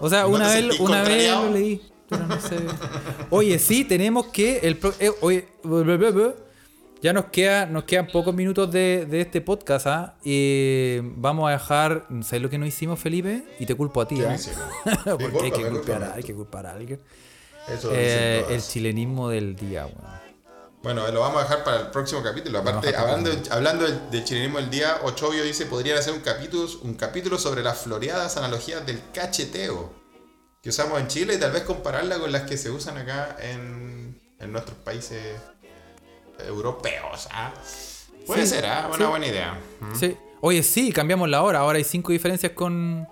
[0.00, 1.80] O sea, ¿No una vez, una vez lo leí,
[2.12, 2.56] pero no sé.
[3.30, 4.58] Oye, sí, tenemos que.
[4.58, 5.48] El pro- eh, oye,
[7.02, 10.14] ya nos, queda, nos quedan pocos minutos de, de este podcast, ¿ah?
[10.22, 12.06] Y vamos a dejar.
[12.22, 13.44] ¿Sabes lo que no hicimos, Felipe?
[13.58, 14.28] Y te culpo a ti, ¿Qué ¿ah?
[14.28, 14.62] me hicieron?
[15.18, 17.00] Porque hay que, culpar, a- hay que culpar a alguien.
[17.68, 20.22] Eso Eh, el chilenismo del día, weón.
[20.82, 22.58] Bueno, lo vamos a dejar para el próximo capítulo.
[22.58, 26.94] Aparte, hablando, hablando del, del chilenismo del día, Ochovio dice podrían hacer un capítulo, un
[26.94, 29.92] capítulo sobre las floreadas analogías del cacheteo
[30.62, 34.18] que usamos en Chile y tal vez compararla con las que se usan acá en,
[34.38, 35.20] en nuestros países
[36.46, 37.28] europeos.
[37.32, 37.52] ¿ah?
[38.26, 38.86] Puede Sí, ser, ¿ah?
[38.88, 39.04] una sí.
[39.04, 39.60] buena idea.
[39.80, 39.94] ¿Mm?
[39.94, 40.16] Sí.
[40.40, 41.60] Oye, sí, cambiamos la hora.
[41.60, 43.06] Ahora hay cinco diferencias con,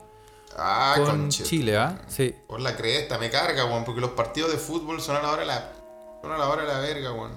[0.56, 2.02] Ah, con Chile, ¿ah?
[2.08, 2.34] Sí.
[2.48, 5.40] Por la cresta, me carga, weón, porque los partidos de fútbol son a la hora
[5.40, 5.72] de la,
[6.22, 7.32] son a la hora de la verga, weón.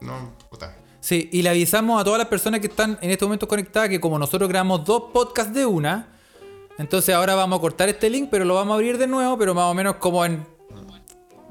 [0.00, 0.76] No, puta.
[1.00, 4.00] Sí, y le avisamos a todas las personas que están en este momento conectadas que
[4.00, 6.13] como nosotros grabamos dos podcasts de una,
[6.78, 9.54] entonces ahora vamos a cortar este link, pero lo vamos a abrir de nuevo, pero
[9.54, 10.46] más o menos como en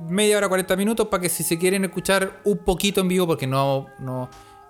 [0.07, 3.47] media hora, 40 minutos, para que si se quieren escuchar un poquito en vivo, porque
[3.47, 4.29] no, no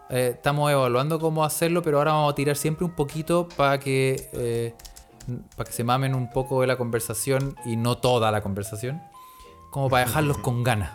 [0.10, 4.30] eh, estamos evaluando cómo hacerlo, pero ahora vamos a tirar siempre un poquito para que,
[4.34, 4.76] eh,
[5.56, 9.02] para que se mamen un poco de la conversación y no toda la conversación,
[9.72, 10.92] como para dejarlos con ganas.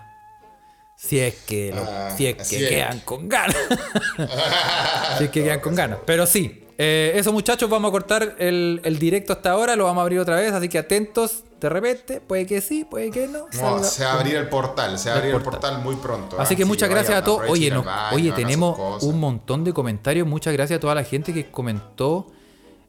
[0.95, 2.69] Si es que, lo- Ah, si es que es.
[2.69, 3.57] quedan con ganas.
[5.19, 5.99] si es que quedan con ganas.
[6.05, 10.01] Pero sí, eh, eso muchachos, vamos a cortar el, el directo hasta ahora, lo vamos
[10.01, 13.47] a abrir otra vez, así que atentos, de repente, puede que sí, puede que no.
[13.61, 15.61] No, se va a abrir el portal, se va a abrir el portal.
[15.73, 16.41] portal muy pronto.
[16.41, 16.57] Así ¿ah?
[16.57, 17.43] que muchas gracias a todos.
[17.49, 20.27] Oye, baño, oye tenemos un montón de comentarios.
[20.27, 22.29] Muchas gracias a toda la gente que comentó.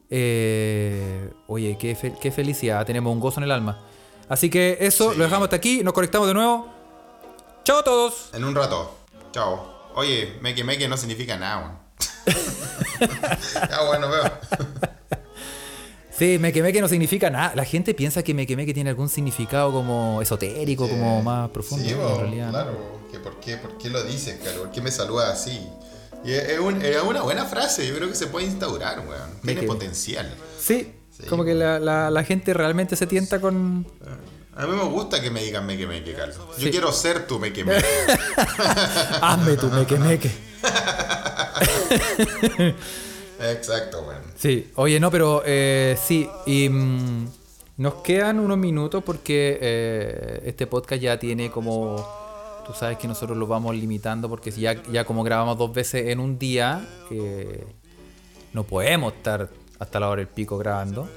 [0.08, 2.84] Eh, oye, qué, fe- qué felicidad.
[2.86, 3.80] Tenemos un gozo en el alma.
[4.28, 5.18] Así que eso, Sí.
[5.18, 5.82] lo dejamos hasta aquí.
[5.82, 6.68] Nos conectamos de nuevo.
[7.64, 8.30] Chao a todos.
[8.34, 8.94] En un rato.
[9.32, 9.90] Chao.
[9.94, 11.80] Oye, meque meque no significa nada,
[13.70, 14.32] ya bueno, veo.
[16.16, 17.52] Sí, me quemé que no significa nada.
[17.54, 21.84] La gente piensa que me quemé que tiene algún significado como esotérico, como más profundo.
[21.84, 22.46] Sí, en realidad.
[22.46, 22.52] ¿no?
[22.52, 23.00] claro.
[23.10, 24.64] Que por, qué, ¿Por qué lo dices, Carlos?
[24.64, 25.66] ¿Por qué me saludas así?
[26.24, 29.30] Y es, un- es una buena frase, yo creo que se puede instaurar, weón.
[29.42, 29.66] Tiene Meque.
[29.66, 30.32] potencial.
[30.60, 31.26] Sí, Sí.
[31.26, 33.86] como que la, la- la gente realmente se tienta con.
[34.54, 36.36] A mí me gusta que me digan meque meque, Carlos.
[36.58, 36.70] Yo Sí.
[36.70, 37.82] quiero ser tu meque meque.
[39.22, 40.30] Hazme tu me quemé que.
[43.40, 44.22] Exacto, weón.
[44.36, 47.28] Sí, oye, no, pero eh, sí, y mm,
[47.78, 52.06] nos quedan unos minutos porque eh, este podcast ya tiene como,
[52.66, 56.08] tú sabes que nosotros lo vamos limitando porque si ya, ya como grabamos dos veces
[56.08, 57.66] en un día, eh,
[58.52, 59.48] no podemos estar
[59.78, 61.08] hasta la hora del pico grabando.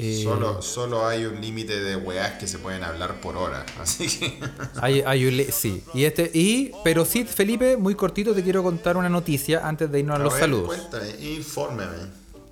[0.00, 3.66] Eh, Solo, solo hay un límite de weás que se pueden hablar por hora.
[3.80, 4.38] Así que.
[4.80, 8.96] hay, hay un sí, y este, y, pero sí, Felipe, muy cortito te quiero contar
[8.96, 10.66] una noticia antes de irnos a los ver, saludos.
[10.68, 11.96] Cuéntame, infórmeme.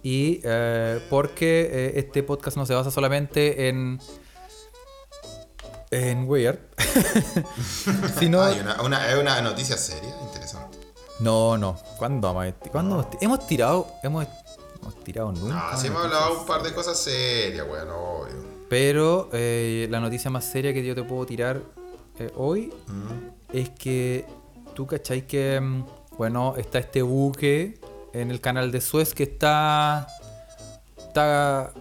[0.03, 4.01] Y eh, porque eh, este podcast no se basa solamente en.
[5.91, 6.59] en Weird.
[8.19, 8.43] sino.
[8.43, 10.79] Hay una, una, es una noticia seria, interesante.
[11.21, 11.79] No, no.
[11.99, 12.35] ¿Cuándo
[12.73, 13.89] ¿Cuándo hemos, ti- hemos tirado?
[14.03, 14.27] Hemos,
[14.89, 15.55] hemos tirado nunca.
[15.55, 18.57] No, Ah, sí hemos hablado un par de cosas serias, weón, obvio.
[18.69, 21.63] Pero eh, la noticia más seria que yo te puedo tirar
[22.19, 23.57] eh, hoy Mm.
[23.57, 24.25] es que
[24.75, 25.85] tú cachai que, mm,
[26.19, 27.79] bueno, está este buque
[28.13, 30.07] en el canal de Suez que está.
[30.97, 31.73] está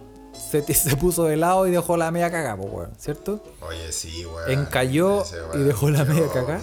[0.50, 3.42] se, se puso de lado y dejó la media cagada, pues, weón, ¿cierto?
[3.62, 4.50] Oye, sí, weón.
[4.50, 6.60] Encalló Ese y dejó la media cagada.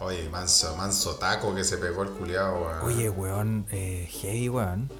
[0.00, 2.80] Oye, manso, manso taco que se pegó el culiado, weón.
[2.84, 4.90] Oye, weón, eh, heavy, weón.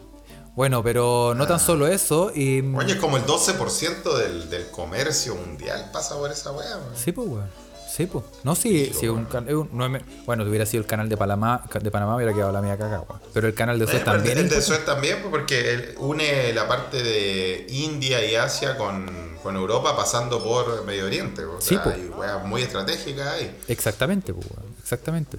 [0.54, 2.30] Bueno, pero no tan solo eso.
[2.34, 6.96] Y, Oye, es como el 12% del, del comercio mundial pasa por esa weá, weón.
[6.96, 7.64] Sí, pues, weón.
[7.90, 8.24] Sí, pues.
[8.42, 11.64] No, sí, sí, un es un- me- bueno, si hubiera sido el canal de Panamá,
[11.80, 13.20] de Panamá hubiera quedado la mía cagada, weón.
[13.32, 14.38] Pero el canal de Suez Eh, también.
[14.38, 19.36] El de es Suez también, pues, porque une la parte de India y Asia con,
[19.44, 21.42] con Europa pasando por Medio Oriente.
[21.60, 21.94] Sí, sea, pues.
[21.96, 23.56] hay weas muy estratégicas ahí.
[23.68, 25.38] Exactamente, pues, weón, exactamente.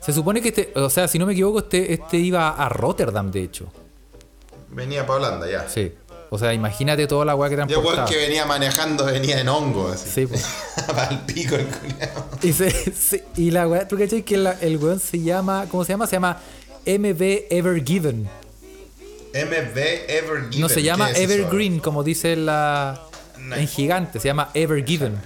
[0.00, 3.30] Se supone que este, o sea, si no me equivoco, este, este iba a Rotterdam,
[3.30, 3.66] de hecho.
[4.74, 5.68] Venía para Holanda ya.
[5.68, 5.92] Sí.
[6.30, 7.94] O sea, imagínate toda la weá que transportaba.
[7.96, 10.08] weón que venía manejando venía en hongo, así.
[10.12, 10.44] Sí, pues.
[10.86, 12.28] Para el pico el culiao.
[12.42, 15.84] Y, se- se- y la weá, ¿tú cachai que la- el weón se llama, ¿cómo
[15.84, 16.06] se llama?
[16.08, 16.40] Se llama
[16.86, 18.28] MV Evergiven.
[19.32, 20.60] MV Evergiven.
[20.60, 21.32] No se llama ¿qué es eso?
[21.42, 23.00] Evergreen, como dice la
[23.38, 23.56] No.
[23.56, 25.20] en gigante, se llama Evergiven.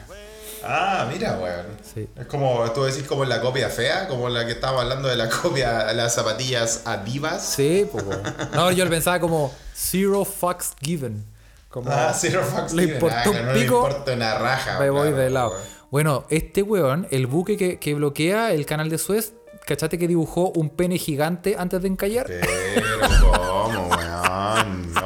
[0.64, 1.66] Ah, mira, weón.
[1.82, 2.08] Sí.
[2.18, 5.28] Es como, tú decís como la copia fea, como la que estábamos hablando de la
[5.28, 7.44] copia las zapatillas Adivas.
[7.44, 8.22] Sí, pues weón.
[8.54, 11.24] No, yo pensaba como Zero Fucks Given.
[11.68, 13.10] Como Ah, Zero Fucks le Given.
[13.12, 14.78] Ah, no le importa una raja.
[14.80, 15.50] me voy claro, de lado.
[15.50, 15.62] weón.
[15.90, 19.32] Bueno, este weón, el buque que, que bloquea el canal de Suez,
[19.66, 22.26] ¿cachate que dibujó un pene gigante antes de encallar?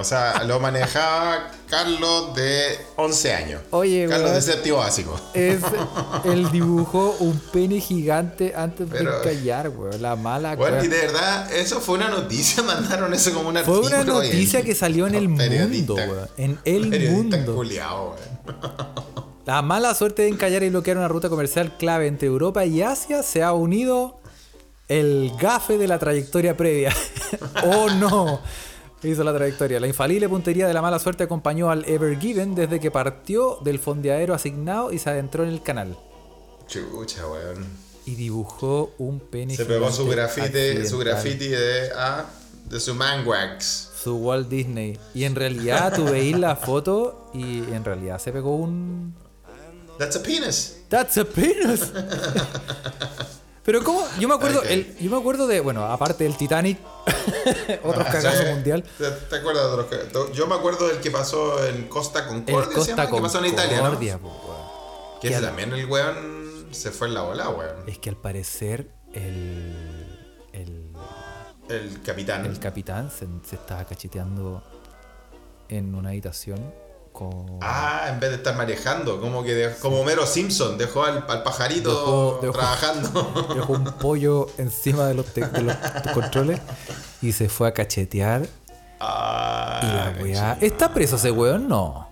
[0.03, 3.61] O sea, lo manejaba Carlos de 11 años.
[3.71, 4.35] Oye, Carlos weón.
[4.35, 5.19] de séptimo básico.
[5.33, 5.61] Es,
[6.25, 10.03] él dibujó un pene gigante antes Pero- de encallar, weón.
[10.03, 10.85] La mala weón.
[10.85, 14.75] y de verdad, eso fue una noticia, mandaron eso como una Fue una noticia que
[14.75, 16.29] salió en el mundo, weón.
[16.37, 17.55] En el mundo.
[17.55, 19.23] Culiao, weón.
[19.47, 23.23] La mala suerte de encallar y bloquear una ruta comercial clave entre Europa y Asia
[23.23, 24.21] se ha unido
[24.89, 26.95] el gafe de la trayectoria previa.
[27.65, 28.41] ¡Oh no!
[29.03, 29.81] Hizo la trayectoria.
[29.81, 33.81] La infalible puntería de la mala suerte acompañó al Ever Given desde que partió del
[33.81, 35.97] fondeadero asignado y se adentró en el canal.
[36.69, 37.67] Chucha, weón.
[38.07, 42.27] Y dibujó un pene Se pegó su grafite, su graffiti de, ah,
[42.69, 43.91] de su manwax.
[44.03, 44.99] Su Walt Disney.
[45.15, 49.15] Y en realidad tú veís la foto y en realidad se pegó un...
[49.99, 50.79] That's a penis.
[50.89, 51.93] That's a penis.
[53.65, 56.79] Pero cómo, yo me acuerdo, el- yo me acuerdo de, bueno, aparte del Titanic,
[57.85, 58.49] otro Ah, cagazo sí.
[58.51, 58.83] mundial.
[58.99, 62.27] ¿Te, te acuerdas de otros que- Yo me acuerdo del que pasó en Costa El
[62.27, 63.83] Concordia, se Costa llama, que pasó en Italia, ¿no?
[63.85, 65.19] Concordia, po.
[65.21, 67.89] Que también el weón se fue en la bola, weón.
[67.89, 70.19] Es que al parecer el,
[70.53, 70.91] el,
[71.69, 72.45] El capitán.
[72.47, 74.65] el capitán se, se estaba cacheteando
[75.69, 76.75] en una habitación
[77.13, 77.59] con...
[77.61, 81.43] Ah, en vez de estar manejando, como que dejó- como Homero Simpson, dejó al, al
[81.43, 83.49] pajarito Dejó- dejó- trabajando.
[83.55, 85.77] Dejó un pollo encima de los, de los
[86.15, 86.61] controles
[87.21, 88.47] y se fue a cachetear.
[89.01, 90.55] Ah, Y la qué weá.
[90.59, 90.67] chido.
[90.73, 91.69] ¿Está preso ese weón?
[91.69, 92.09] No.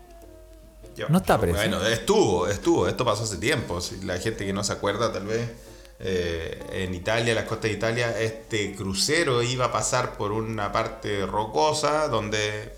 [0.97, 1.57] Yo- No está preso.
[1.57, 2.89] Bueno, estuvo, estuvo.
[2.89, 3.79] Esto pasó hace tiempo.
[4.05, 5.49] La gente que no se acuerda, tal vez.
[6.03, 11.27] eh, en Italia, las costas de Italia, este crucero iba a pasar por una parte
[11.27, 12.75] rocosa donde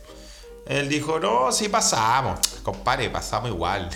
[0.67, 3.89] él dijo, no, sí pasamos, compadre, pasamos igual.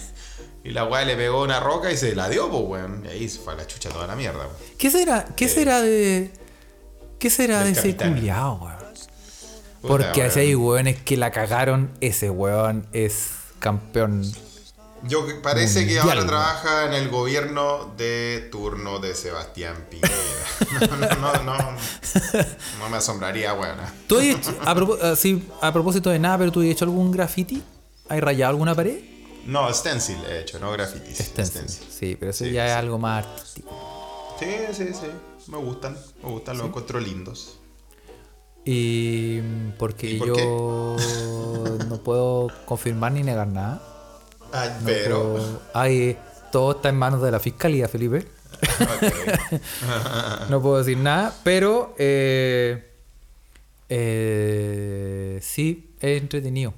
[0.65, 3.05] Y la weá le pegó una roca y se la dio, pues weón.
[3.05, 4.41] Y ahí se fue a la chucha toda la mierda.
[4.41, 4.57] weón.
[4.77, 6.33] ¿Qué será, qué será de.
[7.19, 8.77] ¿Qué será de ese culiao, weón?
[9.81, 14.25] Porque así hay weones que la cagaron, ese weón es campeón.
[15.05, 21.17] Yo parece que ahora trabaja en el gobierno de turno de Sebastián Piñera.
[21.21, 21.57] No, no, no,
[22.81, 23.77] no me asombraría, weón.
[24.09, 27.13] ¿Tú has hecho, a, propo- así, a propósito de nada, pero tú has hecho algún
[27.13, 27.63] graffiti?
[28.09, 28.99] ¿Has rayado alguna pared?
[29.45, 31.19] No, stencil he hecho, no grafitis.
[31.19, 31.69] Stencil.
[31.69, 31.87] Stencil.
[31.91, 34.37] Sí, pero eso Sí, ya es algo más artístico.
[34.41, 35.07] Sí, sí, sí.
[35.49, 37.59] Me gustan, me gustan, los encuentro lindos.
[38.65, 40.97] Y mm, porque ¿Y por yo
[41.89, 43.81] no puedo confirmar ni negar nada.
[44.63, 45.23] Ay, No pero.
[45.33, 46.19] puedo- Ay,
[46.53, 48.27] todo está en manos de la fiscalía, Felipe.
[50.49, 52.91] No puedo decir nada, pero eh,
[53.89, 56.73] eh, sí, es entretenido.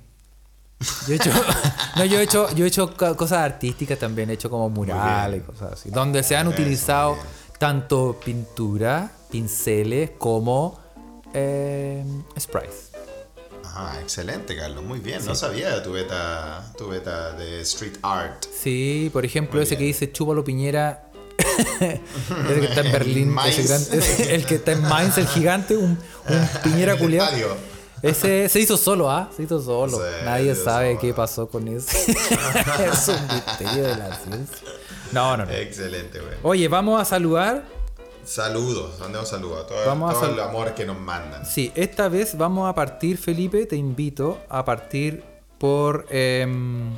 [1.06, 1.30] Yo he hecho,
[1.96, 5.40] no, yo he hecho, yo he hecho co- cosas artísticas también, he hecho como murales
[5.42, 7.16] y cosas así, donde se han Eso, utilizado
[7.58, 10.78] tanto pintura, pinceles como
[11.34, 12.04] eh,
[12.38, 12.87] sprays.
[13.86, 14.82] Ajá, excelente, Carlos.
[14.84, 15.24] Muy bien.
[15.24, 18.44] No sabía de tu beta, tu beta de street art.
[18.62, 21.04] Sí, por ejemplo, Muy ese que dice Chúpalo Piñera.
[21.80, 23.68] ese que está en Berlín, ese Mainz.
[23.68, 25.90] gran- ese- el que está en Mainz, el gigante, un,
[26.28, 27.30] un Piñera culiado.
[28.02, 29.28] Ese se hizo solo, ¿ah?
[29.36, 29.96] Se hizo solo.
[29.98, 31.00] Sí, Nadie sabe solo.
[31.00, 32.12] qué pasó con ese.
[32.12, 34.68] es un misterio de la ciencia.
[35.12, 35.52] No, no, no.
[35.52, 36.34] Excelente, güey.
[36.42, 37.64] Oye, vamos a saludar.
[38.28, 41.46] Saludos, mandemos saludos a todo, Vamos a todo sal- el amor que nos mandan.
[41.46, 45.24] Sí, esta vez vamos a partir, Felipe, te invito a partir
[45.56, 46.90] por em,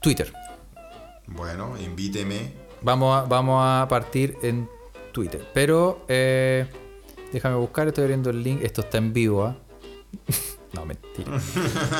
[0.00, 0.30] Twitter.
[1.26, 2.52] Bueno, invíteme.
[2.82, 4.68] Vamos a, vamos a partir en
[5.10, 5.48] Twitter.
[5.54, 6.66] Pero eh,
[7.32, 8.60] déjame buscar, estoy abriendo el link.
[8.62, 9.56] Esto está en vivo, ¿ah?
[10.74, 11.32] no, mentira.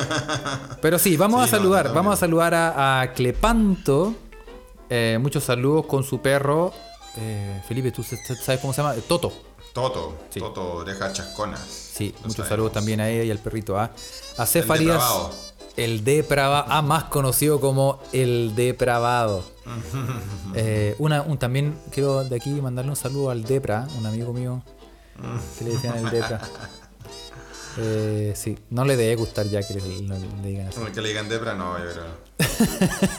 [0.81, 1.85] Pero sí, vamos Sí, a no, saludar.
[1.87, 4.13] no, vamos a saludar a, a Clepanto,
[4.89, 6.73] Eh, muchos saludos con su perro.
[7.17, 8.95] Eh, Felipe, ¿tú sa- sabes cómo se llama?
[8.95, 9.31] Eh, Toto.
[9.73, 10.39] Toto, Sí.
[10.39, 11.59] Toto orejas chasconas.
[11.61, 12.49] Sí, muchos sabemos.
[12.49, 13.91] saludos también a ella y al perrito A.
[14.37, 15.31] A Cefarías, depravado.
[15.75, 19.43] el depravado, ah, más conocido como el depravado.
[20.55, 24.63] Eh, una, un, también quiero de aquí mandarle un saludo al Depra, un amigo mío
[25.59, 26.41] que le decían el Depra.
[27.79, 30.79] Eh, sí, no le debe gustar ya que le, digan así.
[30.95, 32.05] Que le digan Debra, no, yo creo.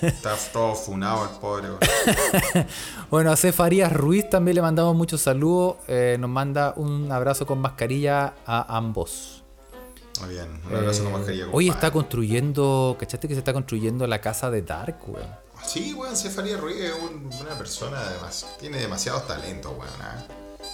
[0.03, 1.69] Está todo funado el pobre.
[3.11, 5.77] Bueno, a Cefarías Ruiz también le mandamos muchos saludos.
[5.89, 9.43] Eh, nos manda un abrazo con mascarilla a ambos.
[10.21, 11.45] Muy bien, un abrazo con Eh, mascarilla.
[11.45, 11.69] hoy compadre.
[11.71, 15.27] está construyendo, ¿cachaste que se está construyendo la casa de Dark, weón?
[15.67, 19.91] Sí, weón, Cefaría Ruiz es un- una persona, además, tiene demasiados talentos, weón.
[20.03, 20.25] ¿ah?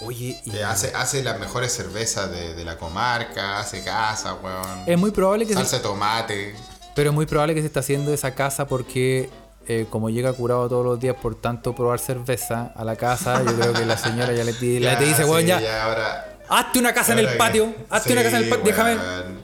[0.02, 4.82] Oye, y Eh, hace, hace las mejores cervezas de, de la comarca, hace casa, weón.
[4.86, 6.56] es muy probable que Salsa de tomate.
[6.94, 9.28] Pero es muy probable que se está haciendo esa casa porque
[9.66, 13.54] eh, como llega curado todos los días por tanto probar cerveza a la casa, yo
[13.58, 16.36] creo que la señora ya le, pide- le Ya, te dice, sí, weón, ya, ahora,
[16.48, 18.96] hazte una casa en el que- patio, hazte una casa en el patio, déjame.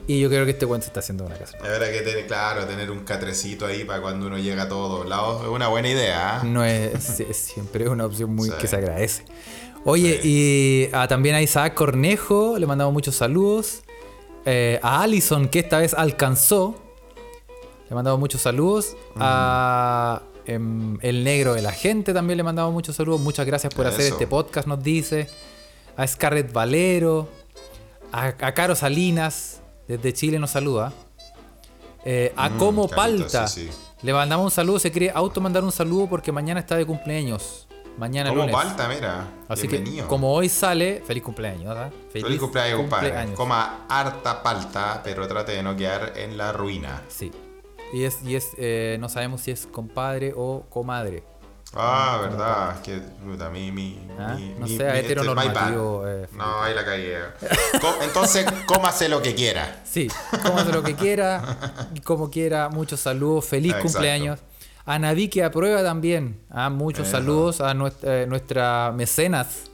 [0.06, 1.56] Y yo creo que este weón se está haciendo una casa.
[1.62, 5.42] ahora que tener, claro, tener un catrecito ahí para cuando uno llega a todos lados
[5.42, 6.40] es una buena idea.
[6.40, 6.42] ¿ah?
[6.44, 8.54] No es, es siempre una opción muy Sí.
[8.60, 9.24] que se agradece.
[9.84, 13.82] Oye, y ah, también a Isaac Cornejo, le mandamos muchos saludos.
[14.44, 16.74] Eh, a Allison, que esta vez alcanzó,
[17.90, 18.96] le mandamos muchos saludos.
[19.16, 23.20] A em, El Negro de la Gente también le mandamos muchos saludos.
[23.20, 25.28] Muchas gracias por hacer este podcast, nos dice.
[25.96, 27.28] A Scarlett Valero.
[28.12, 30.92] A, a Caro Salinas, desde Chile nos saluda.
[32.04, 33.46] Eh, a Mm, Como Palta.
[33.46, 33.76] sí, sí.
[34.02, 37.66] Le mandamos un saludo, se quiere auto mandar un saludo porque mañana está de cumpleaños.
[37.98, 38.54] Mañana Como lunes.
[38.56, 39.28] palta, mira.
[39.48, 40.04] Así Bienvenido.
[40.04, 41.90] que como hoy sale, feliz cumpleaños, ¿ah?
[42.10, 43.34] Feliz, cumpleaños, compadre.
[43.34, 47.02] Coma harta palta, pero trate de no quedar en la ruina.
[47.08, 47.30] Sí.
[47.92, 51.22] Y es, y es eh, no sabemos si es compadre o comadre.
[51.74, 52.80] Ah, verdad.
[52.82, 54.34] Que puta, mi, mi, ¿Ah?
[54.36, 57.16] mi- No mi- sea mi- este es heteronormativo, eh, no, ahí la cagué.
[58.02, 59.80] Entonces, cómase lo que quiera.
[59.84, 60.08] Sí,
[60.42, 61.56] cómase lo que quiera,
[62.04, 63.92] como quiera, muchos saludos, feliz Exacto.
[63.92, 64.40] cumpleaños.
[64.84, 67.18] A Naví que aprueba también, ah, muchos Eso.
[67.18, 69.70] saludos a nuestra, eh, nuestra mecenas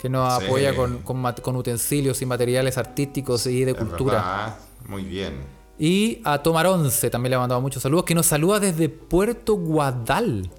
[0.00, 0.44] que nos Sí.
[0.46, 4.14] apoya con, con con utensilios y materiales artísticos y de Es cultura.
[4.14, 4.56] verdad.
[4.86, 5.61] Muy bien.
[5.78, 9.54] Y a Tomar 11 también le ha mandado muchos saludos, que nos saluda desde Puerto
[9.54, 10.50] Guadal.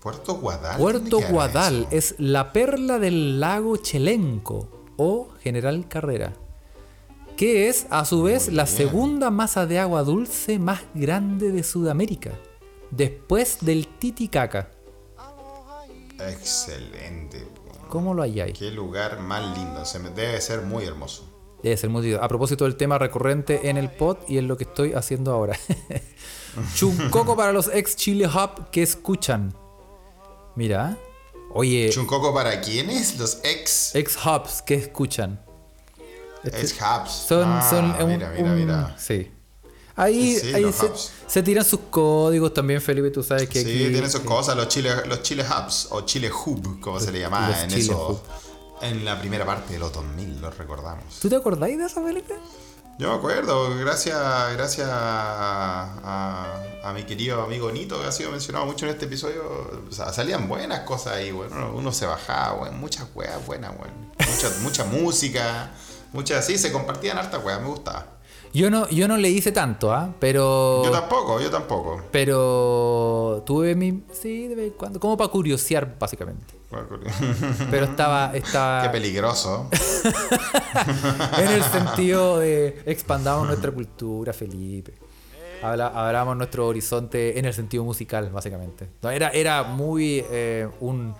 [0.00, 0.78] Puerto Guadal.
[0.78, 1.88] Puerto ¿dónde queda Guadal eso?
[1.90, 6.34] es la perla del lago Chelenco o General Carrera,
[7.36, 8.76] que es a su vez Muy la bien.
[8.76, 12.32] segunda masa de agua dulce más grande de Sudamérica,
[12.90, 14.70] después del Titicaca.
[16.20, 17.46] Excelente.
[17.88, 18.52] ¿Cómo lo ahí?
[18.52, 19.84] Qué lugar más lindo.
[19.84, 21.24] Se me, debe ser muy hermoso.
[21.62, 22.14] Debe ser muy.
[22.14, 25.58] A propósito del tema recurrente en el pod y en lo que estoy haciendo ahora.
[26.74, 29.54] Chuncoco para los ex Chile Hub que escuchan.
[30.56, 30.96] Mira.
[31.52, 33.18] Oye, ¿Chuncoco para quiénes?
[33.18, 33.94] Los ex.
[33.94, 35.40] ex hubs que escuchan.
[36.44, 37.10] Este- Ex hubs.
[37.10, 38.96] Son, Ah, son un- mira, mira, un- mira.
[38.98, 39.30] Sí.
[39.96, 40.88] Ahí, Sí, ahí los se,
[41.26, 43.10] se tiran sus códigos también, Felipe.
[43.10, 43.90] Tú sabes que Sí, aquí.
[43.92, 47.48] tiene sus cosas, los Chile, los Chile Hubs o Chile Hub, como se le llamaba
[47.48, 48.08] los en Chile eso.
[48.08, 48.20] Hub.
[48.80, 51.18] En la primera parte de los 2000, los recordamos.
[51.20, 52.34] ¿Tú te acordáis de eso, Felipe?
[52.98, 54.16] Yo me acuerdo, gracias,
[54.54, 59.04] gracias a, a- a mi querido amigo Nito, que ha sido mencionado mucho en este
[59.06, 59.42] episodio.
[59.88, 63.76] O sea, salían buenas cosas ahí, bueno, uno, uno se bajaba, bueno, muchas weas buenas,
[63.78, 63.94] bueno.
[64.18, 65.70] Mucha, mucha música,
[66.12, 68.06] muchas, sí, se compartían hartas weas, me gustaba.
[68.54, 70.10] Yo no, yo no le hice tanto, ¿ah?
[70.18, 70.82] Pero.
[70.84, 72.02] Yo tampoco, yo tampoco.
[72.10, 74.04] Pero tuve mi.
[74.12, 74.98] Sí, de vez en cuando.
[74.98, 76.54] Como para curiosear, básicamente.
[77.70, 78.32] Pero estaba.
[78.34, 79.68] estaba Qué peligroso.
[81.38, 84.94] en el sentido de expandamos nuestra cultura, Felipe.
[85.62, 88.88] Habla, hablamos nuestro horizonte en el sentido musical, básicamente.
[89.02, 90.20] No, era, era muy
[90.80, 91.14] un un.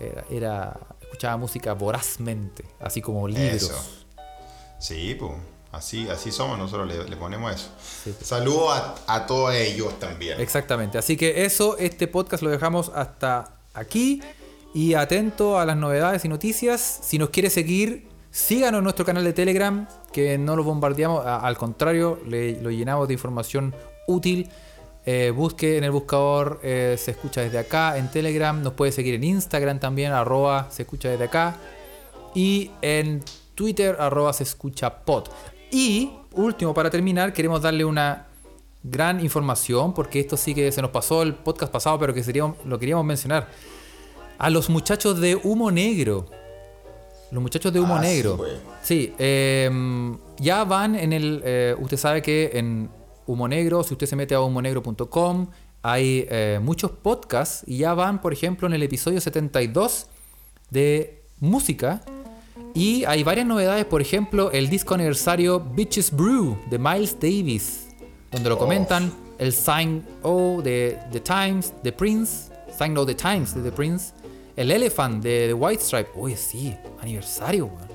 [0.00, 3.54] Era, era- Escuchaba música vorazmente, así como libros.
[3.62, 4.04] Eso.
[4.80, 5.30] Sí, pues.
[5.70, 7.68] Así, así somos, nosotros le, le ponemos eso.
[8.04, 8.14] Sí.
[8.20, 10.40] Saludo a, a todos ellos también.
[10.40, 10.98] Exactamente.
[10.98, 14.20] Así que eso, este podcast lo dejamos hasta aquí.
[14.74, 17.00] Y atento a las novedades y noticias.
[17.02, 21.56] Si nos quiere seguir, síganos en nuestro canal de Telegram, que no lo bombardeamos, al
[21.56, 23.72] contrario, le, lo llenamos de información
[24.08, 24.50] útil.
[25.06, 29.14] Eh, busque en el buscador, eh, se escucha desde acá, en Telegram, nos puede seguir
[29.14, 31.56] en Instagram también, arroba se escucha desde acá.
[32.34, 33.22] Y en
[33.54, 35.28] Twitter, arroba se escucha pod.
[35.70, 38.26] Y, último, para terminar, queremos darle una
[38.82, 42.52] gran información, porque esto sí que se nos pasó el podcast pasado, pero que sería,
[42.64, 43.48] lo queríamos mencionar.
[44.38, 46.26] A los muchachos de Humo Negro.
[47.30, 48.38] Los muchachos de Humo Ah, Negro.
[48.82, 49.70] Sí, eh,
[50.38, 51.40] ya van en el.
[51.44, 52.88] eh, usted sabe que en
[53.26, 55.48] Humo Negro, si usted se mete a humonegro.com,
[55.82, 60.06] hay eh, muchos podcasts y ya van, por ejemplo, en el episodio 72
[60.70, 62.02] de música.
[62.74, 67.88] Y hay varias novedades, por ejemplo, el disco aniversario Bitches Brew de Miles Davis,
[68.32, 68.58] donde lo Oh.
[68.58, 73.72] comentan el Sign O de The Times, The Prince, Sign O The Times de The
[73.72, 74.12] Prince,
[74.56, 77.88] el Elephant de The White Stripe, uy, sí, aniversario, weón.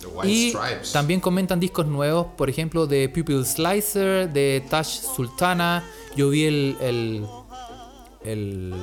[0.00, 0.92] The White Y Stripes.
[0.92, 5.84] también comentan discos nuevos, por ejemplo, de Pupil Slicer, de Tash Sultana.
[6.16, 7.26] Yo vi el, el,
[8.24, 8.74] el.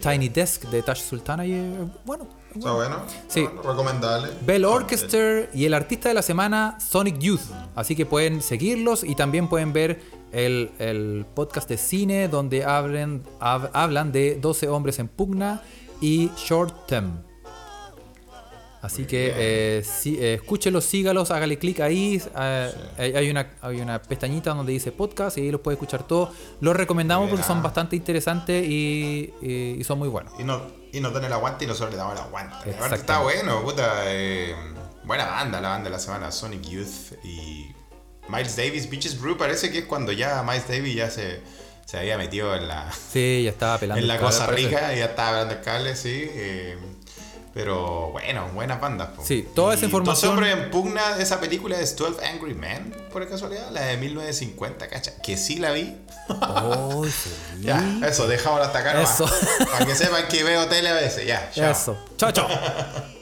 [0.00, 1.70] Tiny Desk de Tash Sultana y eh,
[2.04, 2.28] bueno.
[2.54, 2.98] ¿Está bueno?
[3.28, 3.42] Sí.
[3.44, 4.28] Bueno, recomendable.
[4.42, 7.40] Bell Orchestra y el artista de la semana, Sonic Youth.
[7.74, 10.02] Así que pueden seguirlos y también pueden ver
[10.32, 15.62] el, el podcast de cine donde hablen, hab- hablan de 12 hombres en pugna
[16.00, 17.22] y Short Term.
[18.80, 22.20] Así que eh, sí, eh, escúchelos, sígalos, hágale clic ahí.
[22.36, 26.02] eh, hay, hay una, hay una pestañita donde dice podcast y ahí los puede escuchar
[26.04, 26.30] todos.
[26.60, 30.32] Los recomendamos porque son bastante interesantes y, y- y son muy buenos.
[30.36, 30.62] Y, no,
[30.92, 32.74] y nos dan el aguante y nosotros le damos el aguante.
[32.74, 34.02] Aparte está bueno, puta.
[34.12, 34.52] eh,
[35.04, 36.32] buena banda, la banda de la semana.
[36.32, 37.71] Sonic Youth y
[38.32, 38.88] Miles Davis.
[38.88, 41.40] Bitches Brew parece que es cuando ya Miles Davis ya se,
[41.84, 44.00] se había metido en la, Sí, ya estaba pelando.
[44.00, 44.70] en la cable, cosa al parecer.
[44.70, 46.28] rica y ya estaba hablando el cable, sí.
[46.32, 46.78] eh,
[47.54, 49.10] pero bueno, buenas bandas.
[49.10, 49.22] po.
[49.22, 53.28] Sí, toda esa información- 12 hombres en pugna, esa película es 12 Angry Men, por
[53.28, 55.12] casualidad, la de 1950, cacha.
[55.22, 55.94] Que sí la vi.
[56.30, 57.04] Oh.
[57.60, 58.94] Ya, eso, dejámoslo hasta acá.
[58.94, 59.14] nomás.
[59.20, 59.30] Eso.
[59.70, 61.50] Para que sepan que veo tele a veces, ya.
[61.54, 61.70] chao.
[61.70, 62.04] Eso.
[62.16, 62.48] Chao, chao.